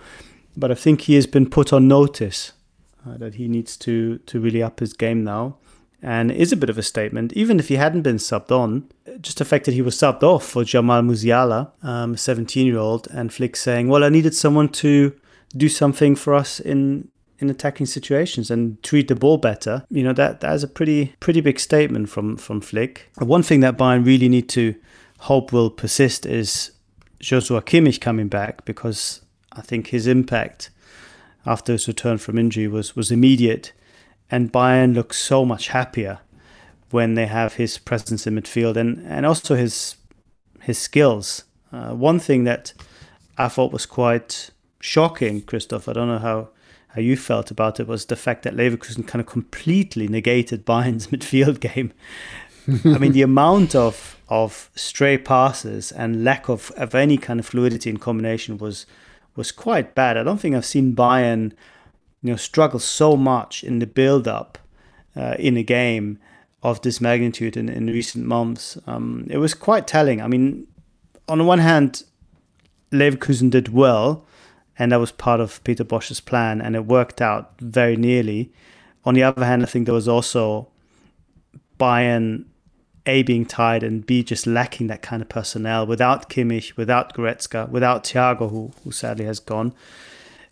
But 0.57 0.72
I 0.72 0.74
think 0.74 1.03
he 1.03 1.14
has 1.14 1.27
been 1.29 1.48
put 1.48 1.72
on 1.72 1.87
notice 1.87 2.53
uh, 3.06 3.16
that 3.18 3.34
he 3.34 3.48
needs 3.48 3.76
to 3.78 4.18
to 4.18 4.40
really 4.40 4.62
up 4.62 4.80
his 4.80 4.92
game 4.92 5.24
now. 5.24 5.56
And 6.00 6.30
is 6.30 6.52
a 6.52 6.56
bit 6.56 6.70
of 6.70 6.78
a 6.78 6.82
statement, 6.82 7.32
even 7.32 7.58
if 7.58 7.66
he 7.66 7.74
hadn't 7.74 8.02
been 8.02 8.18
subbed 8.18 8.52
on, 8.52 8.88
just 9.20 9.38
the 9.38 9.44
fact 9.44 9.64
that 9.64 9.74
he 9.74 9.82
was 9.82 9.96
subbed 9.96 10.22
off 10.22 10.44
for 10.44 10.62
Jamal 10.62 11.02
Musiala, 11.02 11.72
um, 11.82 12.16
17 12.16 12.66
year 12.66 12.78
old, 12.78 13.08
and 13.11 13.32
Flick 13.32 13.56
saying, 13.56 13.88
Well, 13.88 14.04
I 14.04 14.08
needed 14.08 14.32
someone 14.32 14.68
to 14.68 15.12
do 15.56 15.68
something 15.68 16.14
for 16.14 16.34
us 16.34 16.61
in 16.61 17.08
in 17.40 17.48
attacking 17.48 17.87
situations 17.87 18.50
and 18.50 18.82
treat 18.82 19.08
the 19.08 19.14
ball 19.14 19.38
better. 19.38 19.84
You 19.90 20.04
know 20.04 20.12
that 20.12 20.40
that 20.40 20.54
is 20.54 20.62
a 20.62 20.68
pretty 20.68 21.14
pretty 21.20 21.40
big 21.40 21.58
statement 21.58 22.08
from 22.08 22.37
from 22.37 22.61
Flick. 22.61 23.11
One 23.18 23.42
thing 23.42 23.61
that 23.61 23.76
Bayern 23.76 24.04
really 24.04 24.28
need 24.28 24.48
to 24.50 24.74
hope 25.20 25.52
will 25.52 25.70
persist 25.70 26.26
is 26.26 26.72
Joshua 27.20 27.62
Kimmich 27.62 28.00
coming 28.00 28.28
back 28.28 28.64
because 28.64 29.22
I 29.52 29.62
think 29.62 29.88
his 29.88 30.06
impact 30.06 30.70
after 31.48 31.72
his 31.72 31.88
return 31.88 32.18
from 32.18 32.38
injury 32.38 32.68
was 32.68 32.94
was 32.94 33.11
immediate, 33.11 33.72
and 34.30 34.52
Bayern 34.52 34.94
looks 34.94 35.18
so 35.18 35.44
much 35.44 35.68
happier 35.68 36.20
when 36.90 37.14
they 37.14 37.26
have 37.26 37.54
his 37.54 37.78
presence 37.78 38.26
in 38.26 38.37
midfield 38.37 38.76
and 38.76 39.04
and 39.06 39.24
also 39.24 39.54
his 39.54 39.96
his 40.61 40.78
skills. 40.78 41.44
Uh, 41.72 41.94
one 41.94 42.18
thing 42.18 42.44
that 42.44 42.72
I 43.37 43.48
thought 43.48 43.72
was 43.72 43.87
quite 43.87 44.50
shocking, 44.80 45.42
Christoph. 45.42 45.88
I 45.88 45.94
don't 45.94 46.08
know 46.08 46.18
how 46.18 46.48
how 46.88 47.00
you 47.00 47.16
felt 47.16 47.50
about 47.50 47.80
it 47.80 47.87
was 47.87 48.06
the 48.06 48.16
fact 48.16 48.42
that 48.42 48.54
Leverkusen 48.54 49.06
kind 49.06 49.20
of 49.20 49.26
completely 49.26 50.08
negated 50.08 50.66
Bayern's 50.66 51.06
midfield 51.12 51.61
game. 51.61 51.92
I 52.84 52.98
mean, 52.98 53.12
the 53.12 53.22
amount 53.22 53.74
of 53.74 54.16
of 54.28 54.70
stray 54.74 55.16
passes 55.16 55.90
and 55.92 56.22
lack 56.22 56.50
of, 56.50 56.70
of 56.76 56.94
any 56.94 57.16
kind 57.16 57.40
of 57.40 57.46
fluidity 57.46 57.88
in 57.88 57.96
combination 57.96 58.58
was 58.58 58.84
was 59.38 59.53
quite 59.53 59.94
bad. 59.94 60.18
I 60.18 60.24
don't 60.24 60.38
think 60.38 60.57
I've 60.57 60.66
seen 60.66 60.96
Bayern, 60.96 61.53
you 62.22 62.33
know, 62.33 62.37
struggle 62.37 62.81
so 62.81 63.16
much 63.16 63.62
in 63.62 63.79
the 63.79 63.87
build-up 63.87 64.59
uh, 65.16 65.37
in 65.38 65.57
a 65.57 65.62
game 65.62 66.18
of 66.62 66.83
this 66.83 67.01
magnitude 67.01 67.57
in, 67.57 67.68
in 67.68 67.87
recent 67.87 68.27
months. 68.27 68.77
Um, 68.87 69.27
it 69.31 69.38
was 69.38 69.55
quite 69.55 69.87
telling. 69.87 70.20
I 70.20 70.27
mean, 70.27 70.66
on 71.29 71.38
the 71.38 71.44
one 71.44 71.61
hand, 71.61 72.03
Leverkusen 72.90 73.48
did 73.48 73.68
well, 73.68 74.27
and 74.77 74.90
that 74.90 75.01
was 75.01 75.12
part 75.12 75.40
of 75.40 75.62
Peter 75.62 75.85
Bosz's 75.85 76.20
plan, 76.20 76.61
and 76.61 76.74
it 76.74 76.87
worked 76.87 77.22
out 77.22 77.53
very 77.61 77.96
nearly. 77.96 78.53
On 79.05 79.14
the 79.14 79.22
other 79.22 79.44
hand, 79.44 79.62
I 79.62 79.66
think 79.66 79.87
there 79.87 79.94
was 79.94 80.09
also 80.09 80.68
Bayern 81.79 82.44
A 83.06 83.22
being 83.22 83.46
tired 83.46 83.82
and 83.82 84.04
B 84.04 84.22
just 84.22 84.46
lacking 84.46 84.87
that 84.88 85.02
kind 85.02 85.22
of 85.22 85.28
personnel. 85.28 85.87
Without 85.87 86.28
Kimmich, 86.28 86.76
without 86.76 87.14
Goretzka, 87.14 87.68
without 87.68 88.04
Thiago, 88.04 88.50
who, 88.50 88.72
who 88.84 88.90
sadly 88.90 89.24
has 89.24 89.40
gone 89.40 89.74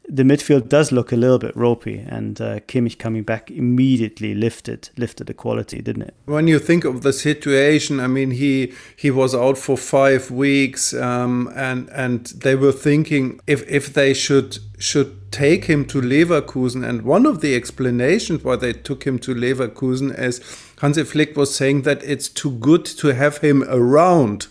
the 0.08 0.22
midfield 0.22 0.68
does 0.68 0.92
look 0.92 1.12
a 1.12 1.16
little 1.16 1.38
bit 1.38 1.56
ropey, 1.56 2.04
and 2.08 2.40
uh, 2.40 2.60
Kimmich 2.60 2.98
coming 2.98 3.22
back 3.22 3.50
immediately 3.50 4.34
lifted 4.34 4.90
lifted 4.96 5.26
the 5.26 5.34
quality, 5.34 5.82
didn't 5.82 6.02
it? 6.02 6.14
When 6.26 6.46
you 6.46 6.58
think 6.58 6.84
of 6.84 7.02
the 7.02 7.12
situation, 7.12 8.00
I 8.00 8.06
mean, 8.06 8.30
he 8.32 8.72
he 8.94 9.10
was 9.10 9.34
out 9.34 9.58
for 9.58 9.76
five 9.76 10.30
weeks, 10.30 10.94
um, 10.94 11.52
and 11.54 11.88
and 11.90 12.26
they 12.26 12.54
were 12.54 12.72
thinking 12.72 13.40
if 13.46 13.68
if 13.68 13.92
they 13.92 14.14
should 14.14 14.58
should 14.78 15.32
take 15.32 15.64
him 15.64 15.84
to 15.86 16.00
Leverkusen, 16.00 16.86
and 16.88 17.02
one 17.02 17.26
of 17.26 17.40
the 17.40 17.54
explanations 17.54 18.44
why 18.44 18.56
they 18.56 18.72
took 18.72 19.04
him 19.04 19.18
to 19.20 19.34
Leverkusen 19.34 20.16
is 20.18 20.40
Hansi 20.80 21.04
Flick 21.04 21.36
was 21.36 21.54
saying 21.54 21.82
that 21.82 22.02
it's 22.04 22.28
too 22.28 22.52
good 22.52 22.84
to 22.84 23.08
have 23.08 23.38
him 23.38 23.64
around 23.68 24.46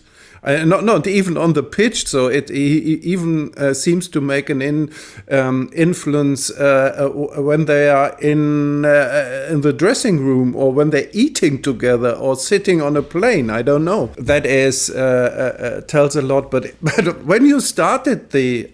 uh, 0.46 0.64
not 0.64 0.84
not 0.84 1.06
even 1.06 1.36
on 1.36 1.54
the 1.54 1.62
pitch. 1.62 2.06
So 2.06 2.28
it 2.28 2.50
even 2.50 3.52
uh, 3.56 3.74
seems 3.74 4.08
to 4.08 4.20
make 4.20 4.48
an 4.48 4.62
in, 4.62 4.92
um, 5.28 5.70
influence 5.74 6.50
uh, 6.50 7.10
uh 7.36 7.42
when 7.42 7.64
they 7.64 7.88
are 7.88 8.16
in 8.20 8.84
uh, 8.84 9.48
in 9.50 9.62
the 9.62 9.72
dressing 9.72 10.20
room 10.20 10.54
or 10.54 10.72
when 10.72 10.90
they're 10.90 11.10
eating 11.12 11.60
together 11.62 12.12
or 12.12 12.36
sitting 12.36 12.80
on 12.80 12.96
a 12.96 13.02
plane. 13.02 13.50
I 13.50 13.62
don't 13.62 13.84
know. 13.84 14.12
That 14.18 14.46
is 14.46 14.88
uh, 14.90 15.82
tells 15.88 16.14
a 16.14 16.22
lot. 16.22 16.50
But 16.50 16.74
but 16.82 17.24
when 17.24 17.44
you 17.44 17.60
started 17.60 18.30
the 18.30 18.70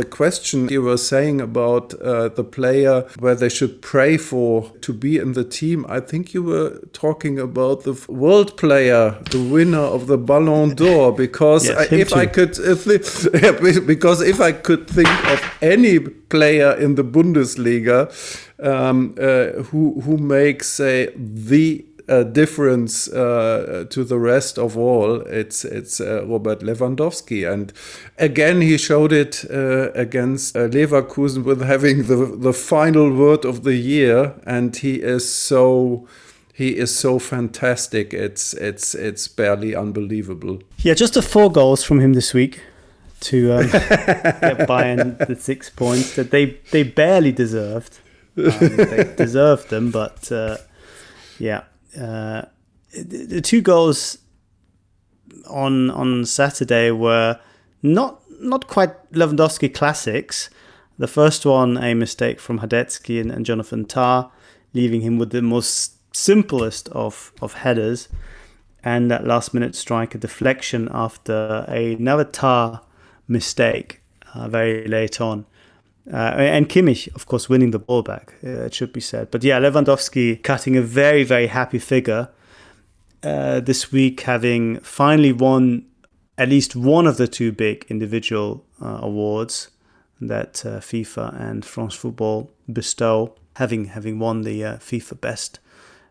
the 0.00 0.06
question 0.08 0.68
you 0.68 0.82
were 0.82 0.96
saying 0.96 1.40
about 1.40 1.90
the 1.90 2.44
player 2.44 3.02
where 3.18 3.34
they 3.34 3.50
should 3.50 3.82
pray 3.82 4.16
for 4.16 4.70
to 4.80 4.92
be 4.92 5.18
in 5.18 5.32
the 5.34 5.44
team, 5.44 5.84
I 5.88 6.00
think 6.00 6.32
you 6.32 6.42
were 6.42 6.80
talking 6.92 7.38
about 7.38 7.84
the 7.84 7.94
world 8.08 8.56
player, 8.56 9.18
the 9.30 9.42
winner 9.42 9.86
of 9.96 10.06
the 10.06 10.16
Ballon 10.16 10.74
d'Or 10.74 11.09
because 11.10 11.66
yes, 11.66 11.76
I, 11.76 11.94
if 11.94 12.08
too. 12.08 12.14
I 12.16 12.26
could 12.26 12.58
if, 12.58 13.86
because 13.86 14.20
if 14.20 14.40
I 14.40 14.52
could 14.52 14.88
think 14.88 15.08
of 15.30 15.58
any 15.62 15.98
player 16.00 16.72
in 16.78 16.94
the 16.94 17.04
Bundesliga 17.04 18.08
um, 18.62 19.14
uh, 19.18 19.62
who 19.64 20.00
who 20.00 20.18
makes 20.18 20.80
uh, 20.80 21.06
the 21.16 21.84
uh, 22.08 22.24
difference 22.24 23.08
uh, 23.08 23.84
to 23.88 24.02
the 24.04 24.18
rest 24.18 24.58
of 24.58 24.76
all, 24.76 25.20
it's 25.22 25.64
it's 25.64 26.00
uh, 26.00 26.26
Robert 26.26 26.60
Lewandowski, 26.60 27.50
and 27.50 27.72
again 28.18 28.60
he 28.60 28.76
showed 28.76 29.12
it 29.12 29.44
uh, 29.50 29.92
against 29.92 30.54
Leverkusen 30.56 31.44
with 31.44 31.62
having 31.62 32.04
the 32.04 32.16
the 32.36 32.52
final 32.52 33.12
word 33.12 33.44
of 33.44 33.62
the 33.62 33.76
year, 33.76 34.34
and 34.44 34.76
he 34.76 34.96
is 34.96 35.32
so 35.32 36.06
he 36.60 36.76
is 36.76 36.94
so 36.94 37.18
fantastic. 37.18 38.12
It's 38.12 38.52
it's 38.52 38.94
it's 38.94 39.28
barely 39.28 39.74
unbelievable. 39.74 40.58
Yeah, 40.76 40.92
just 40.92 41.14
the 41.14 41.22
four 41.22 41.50
goals 41.50 41.82
from 41.82 42.00
him 42.00 42.12
this 42.12 42.34
week 42.34 42.60
to 43.20 43.52
um, 43.54 43.66
get 43.70 44.68
Bayern 44.68 45.16
the 45.26 45.36
six 45.36 45.70
points 45.70 46.16
that 46.16 46.30
they 46.30 46.58
they 46.70 46.82
barely 46.82 47.32
deserved. 47.32 47.98
Um, 48.36 48.76
they 48.76 49.10
deserved 49.16 49.70
them, 49.70 49.90
but 49.90 50.30
uh, 50.30 50.58
yeah, 51.38 51.62
uh, 51.98 52.42
the, 52.92 53.24
the 53.24 53.40
two 53.40 53.62
goals 53.62 54.18
on 55.48 55.90
on 55.90 56.26
Saturday 56.26 56.90
were 56.90 57.40
not 57.82 58.20
not 58.38 58.68
quite 58.68 59.10
Lewandowski 59.12 59.72
classics. 59.72 60.50
The 60.98 61.08
first 61.08 61.46
one, 61.46 61.78
a 61.78 61.94
mistake 61.94 62.38
from 62.38 62.58
Hradecky 62.58 63.18
and, 63.18 63.30
and 63.30 63.46
Jonathan 63.46 63.86
Tah, 63.86 64.28
leaving 64.74 65.00
him 65.00 65.16
with 65.16 65.30
the 65.30 65.40
most 65.40 65.99
simplest 66.12 66.88
of, 66.90 67.32
of 67.40 67.54
headers 67.54 68.08
and 68.82 69.10
that 69.10 69.26
last 69.26 69.52
minute 69.54 69.74
striker 69.74 70.18
deflection 70.18 70.88
after 70.92 71.64
another 71.68 72.24
Tah 72.24 72.80
mistake 73.28 74.00
uh, 74.34 74.48
very 74.48 74.86
late 74.86 75.20
on. 75.20 75.46
Uh, 76.10 76.16
and 76.38 76.68
Kimmich, 76.68 77.14
of 77.14 77.26
course, 77.26 77.48
winning 77.48 77.70
the 77.70 77.78
ball 77.78 78.02
back, 78.02 78.34
uh, 78.42 78.64
it 78.64 78.74
should 78.74 78.92
be 78.92 79.00
said. 79.00 79.30
But 79.30 79.44
yeah, 79.44 79.60
Lewandowski 79.60 80.42
cutting 80.42 80.76
a 80.76 80.82
very, 80.82 81.22
very 81.24 81.46
happy 81.46 81.78
figure 81.78 82.30
uh, 83.22 83.60
this 83.60 83.92
week, 83.92 84.22
having 84.22 84.80
finally 84.80 85.32
won 85.32 85.84
at 86.38 86.48
least 86.48 86.74
one 86.74 87.06
of 87.06 87.16
the 87.18 87.28
two 87.28 87.52
big 87.52 87.84
individual 87.88 88.64
uh, 88.82 88.98
awards 89.02 89.68
that 90.20 90.64
uh, 90.64 90.80
FIFA 90.80 91.38
and 91.40 91.64
France 91.64 91.94
Football 91.94 92.50
bestow, 92.72 93.34
having 93.56 93.86
having 93.86 94.18
won 94.18 94.42
the 94.42 94.60
FIFA 94.60 95.20
Best 95.20 95.60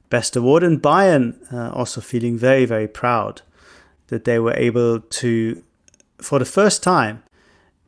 Best 0.09 0.35
Award, 0.35 0.63
and 0.63 0.81
Bayern 0.81 1.35
uh, 1.53 1.71
also 1.71 2.01
feeling 2.01 2.37
very 2.37 2.65
very 2.65 2.87
proud 2.87 3.41
that 4.09 4.25
they 4.25 4.37
were 4.39 4.53
able 4.53 4.99
to, 4.99 5.63
for 6.17 6.39
the 6.39 6.45
first 6.45 6.83
time, 6.83 7.23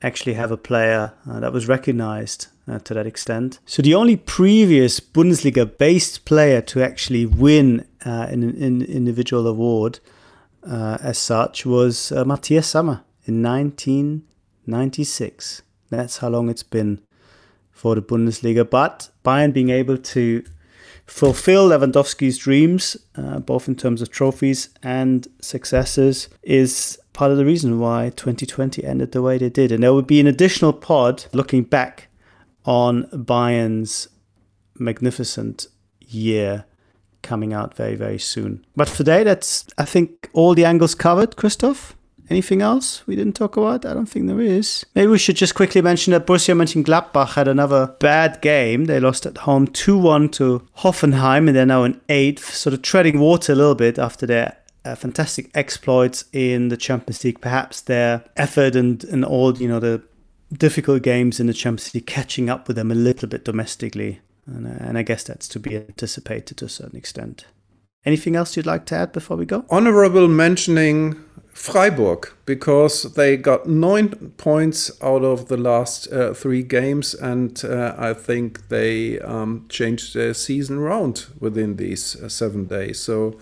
actually 0.02 0.34
have 0.34 0.52
a 0.52 0.58
player 0.58 1.14
uh, 1.30 1.40
that 1.40 1.54
was 1.54 1.68
recognized 1.68 2.48
uh, 2.68 2.80
to 2.80 2.94
that 2.94 3.06
extent. 3.06 3.60
So 3.66 3.82
the 3.82 3.96
only 3.96 4.18
previous 4.18 5.00
Bundesliga-based 5.00 6.26
player 6.26 6.60
to 6.62 6.84
actually 6.84 7.26
win 7.26 7.88
uh, 8.06 8.28
an, 8.30 8.44
an, 8.44 8.82
individual 8.82 9.48
award 9.48 10.02
uh, 10.64 10.98
as 11.02 11.18
such 11.18 11.66
was 11.66 12.12
uh, 12.12 12.26
Matthias 12.26 12.68
Sammer 12.68 13.04
in 13.26 13.42
1996. 13.44 15.62
That's 15.90 16.18
how 16.20 16.30
long 16.30 16.50
it's 16.50 16.64
been 16.64 17.02
for 17.72 17.96
the 17.96 18.02
Bundesliga. 18.02 18.70
But 18.70 19.10
Bayern 19.24 19.54
being 19.54 19.70
able 19.70 19.98
to 19.98 20.44
fulfill 21.12 21.70
Lewandowski's 21.70 22.38
dreams, 22.38 22.96
uh, 23.16 23.40
both 23.40 23.68
in 23.68 23.76
terms 23.76 24.02
of 24.02 24.10
trophies 24.10 24.70
and 24.82 25.28
successes, 25.42 26.30
is 26.42 26.98
part 27.12 27.32
of 27.32 27.38
the 27.38 27.46
reason 27.46 27.80
why 27.80 28.12
2020 28.16 28.84
ended 28.86 29.12
the 29.12 29.22
way 29.22 29.38
they 29.38 29.50
did. 29.50 29.74
And 29.74 29.84
there 29.84 29.94
would 29.94 30.08
be 30.08 30.22
an 30.22 30.26
additional 30.26 30.72
pod 30.72 31.26
looking 31.34 31.64
back 31.64 32.08
on 32.64 33.04
Bayern's 33.26 34.08
magnificent 34.80 35.68
year 36.00 36.64
coming 37.24 37.54
out 37.54 37.76
very, 37.76 37.96
very 37.96 38.18
soon. 38.18 38.66
But 38.78 38.88
for 38.88 38.98
today, 38.98 39.24
that's, 39.24 39.66
I 39.78 39.84
think, 39.84 40.30
all 40.32 40.56
the 40.56 40.66
angles 40.66 40.96
covered, 40.96 41.36
Christoph. 41.36 41.96
Anything 42.32 42.62
else 42.62 43.06
we 43.08 43.18
didn't 43.18 43.36
talk 43.36 43.58
about? 43.58 43.86
I 43.86 43.94
don't 43.94 44.06
think 44.06 44.28
there 44.28 44.40
is. 44.40 44.86
Maybe 44.96 45.08
we 45.08 45.18
should 45.18 45.36
just 45.36 45.54
quickly 45.54 45.82
mention 45.82 46.12
that 46.12 46.26
Borussia 46.26 46.56
Mönchengladbach 46.56 47.34
had 47.34 47.50
another 47.50 47.94
bad 48.00 48.42
game. 48.42 48.86
They 48.86 49.02
lost 49.02 49.26
at 49.26 49.40
home 49.40 49.68
2 49.68 49.98
1 49.98 50.30
to 50.30 50.66
Hoffenheim 50.78 51.48
and 51.48 51.56
they're 51.58 51.66
now 51.66 51.84
in 51.84 52.00
eighth, 52.08 52.54
sort 52.54 52.74
of 52.74 52.84
treading 52.84 53.20
water 53.20 53.52
a 53.52 53.56
little 53.58 53.76
bit 53.76 54.00
after 54.00 54.26
their 54.26 54.56
uh, 54.86 54.96
fantastic 54.96 55.52
exploits 55.56 56.24
in 56.32 56.70
the 56.70 56.78
Champions 56.78 57.22
League. 57.26 57.42
Perhaps 57.42 57.82
their 57.82 58.24
effort 58.38 58.78
and, 58.78 59.04
and 59.04 59.26
all, 59.26 59.58
you 59.58 59.68
know, 59.68 59.82
the 59.82 60.02
difficult 60.54 61.04
games 61.04 61.42
in 61.42 61.48
the 61.48 61.54
Champions 61.54 61.94
League 61.94 62.08
catching 62.08 62.50
up 62.50 62.66
with 62.66 62.78
them 62.78 62.92
a 62.92 62.96
little 62.96 63.28
bit 63.28 63.44
domestically. 63.44 64.22
And, 64.46 64.68
uh, 64.68 64.78
and 64.80 64.98
I 64.98 65.02
guess 65.02 65.26
that's 65.26 65.50
to 65.50 65.60
be 65.60 65.76
anticipated 65.76 66.56
to 66.60 66.66
a 66.66 66.70
certain 66.70 66.98
extent. 66.98 67.44
Anything 68.04 68.36
else 68.36 68.58
you'd 68.58 68.66
like 68.66 68.86
to 68.86 68.96
add 68.96 69.12
before 69.12 69.38
we 69.38 69.46
go? 69.46 69.64
Honorable 69.70 70.28
mentioning 70.28 71.24
Freiburg 71.54 72.32
because 72.46 73.14
they 73.14 73.38
got 73.38 73.68
nine 73.68 74.10
points 74.38 74.92
out 75.04 75.24
of 75.24 75.50
the 75.50 75.58
last 75.58 76.12
uh, 76.12 76.34
three 76.34 76.64
games, 76.64 77.14
and 77.14 77.64
uh, 77.64 77.94
I 77.98 78.14
think 78.14 78.70
they 78.70 79.20
um, 79.20 79.66
changed 79.70 80.16
their 80.16 80.34
season 80.34 80.80
round 80.80 81.26
within 81.40 81.76
these 81.76 82.16
uh, 82.16 82.28
seven 82.28 82.66
days. 82.66 83.00
So 83.00 83.38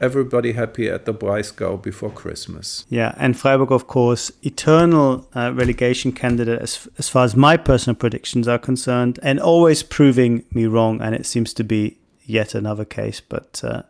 everybody 0.00 0.52
happy 0.52 0.88
at 0.88 1.04
the 1.04 1.12
Breisgau 1.12 1.82
before 1.82 2.10
Christmas. 2.10 2.86
Yeah, 2.88 3.14
and 3.18 3.38
Freiburg, 3.38 3.72
of 3.72 3.88
course, 3.88 4.32
eternal 4.42 5.28
uh, 5.34 5.52
relegation 5.52 6.12
candidate 6.12 6.62
as, 6.62 6.88
as 6.96 7.10
far 7.10 7.24
as 7.24 7.36
my 7.36 7.58
personal 7.58 7.96
predictions 7.96 8.48
are 8.48 8.58
concerned, 8.58 9.18
and 9.22 9.38
always 9.38 9.82
proving 9.82 10.44
me 10.52 10.64
wrong. 10.64 11.02
And 11.02 11.14
it 11.14 11.26
seems 11.26 11.52
to 11.54 11.64
be 11.64 11.98
yet 12.24 12.54
another 12.54 12.86
case, 12.86 13.20
but 13.20 13.60
uh, 13.62 13.82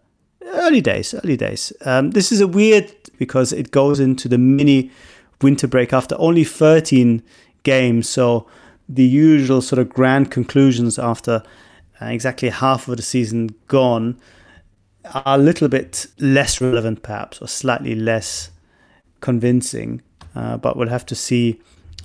early 0.68 0.80
days, 0.82 1.14
early 1.14 1.36
days. 1.36 1.72
Um, 1.84 2.10
this 2.10 2.30
is 2.30 2.40
a 2.40 2.46
weird 2.46 2.92
because 3.18 3.52
it 3.52 3.70
goes 3.70 3.98
into 3.98 4.28
the 4.28 4.38
mini 4.38 4.90
winter 5.40 5.66
break 5.66 5.92
after 5.92 6.14
only 6.18 6.44
13 6.44 7.22
games. 7.62 8.08
So 8.08 8.46
the 8.88 9.04
usual 9.04 9.62
sort 9.62 9.78
of 9.78 9.88
grand 9.88 10.30
conclusions 10.30 10.98
after 10.98 11.42
uh, 12.00 12.06
exactly 12.06 12.50
half 12.50 12.86
of 12.86 12.96
the 12.96 13.02
season 13.02 13.54
gone 13.66 14.20
are 15.04 15.22
a 15.24 15.38
little 15.38 15.68
bit 15.68 16.06
less 16.18 16.60
relevant, 16.60 17.02
perhaps, 17.02 17.40
or 17.40 17.48
slightly 17.48 17.94
less 17.94 18.50
convincing. 19.20 20.02
Uh, 20.34 20.58
but 20.58 20.76
we'll 20.76 20.88
have 20.88 21.06
to 21.06 21.14
see 21.14 21.60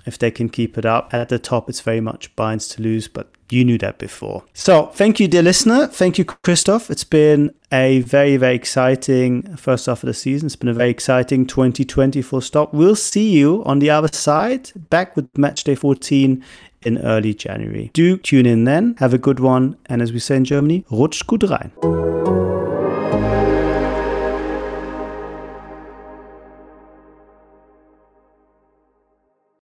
if 0.05 0.17
they 0.17 0.31
can 0.31 0.49
keep 0.49 0.77
it 0.77 0.85
up. 0.85 1.13
At 1.13 1.29
the 1.29 1.39
top, 1.39 1.69
it's 1.69 1.81
very 1.81 2.01
much 2.01 2.35
Bayern's 2.35 2.67
to 2.69 2.81
lose, 2.81 3.07
but 3.07 3.29
you 3.49 3.63
knew 3.63 3.77
that 3.77 3.97
before. 3.99 4.43
So, 4.53 4.87
thank 4.87 5.19
you, 5.19 5.27
dear 5.27 5.43
listener. 5.43 5.87
Thank 5.87 6.17
you, 6.17 6.25
Christoph. 6.25 6.89
It's 6.89 7.03
been 7.03 7.53
a 7.71 8.01
very, 8.01 8.37
very 8.37 8.55
exciting 8.55 9.55
first 9.55 9.85
half 9.85 10.03
of 10.03 10.07
the 10.07 10.13
season. 10.13 10.47
It's 10.47 10.55
been 10.55 10.69
a 10.69 10.73
very 10.73 10.89
exciting 10.89 11.45
2020 11.45 12.21
full 12.21 12.41
stop. 12.41 12.73
We'll 12.73 12.95
see 12.95 13.29
you 13.29 13.63
on 13.65 13.79
the 13.79 13.89
other 13.89 14.09
side, 14.11 14.71
back 14.89 15.15
with 15.15 15.31
Matchday 15.33 15.77
14 15.77 16.43
in 16.85 16.97
early 16.99 17.33
January. 17.33 17.91
Do 17.93 18.17
tune 18.17 18.45
in 18.45 18.65
then. 18.65 18.95
Have 18.99 19.13
a 19.13 19.17
good 19.17 19.39
one. 19.39 19.77
And 19.85 20.01
as 20.01 20.11
we 20.11 20.19
say 20.19 20.35
in 20.37 20.45
Germany, 20.45 20.85
rutsch 20.91 21.25
gut 21.25 21.49
rein. 21.49 22.42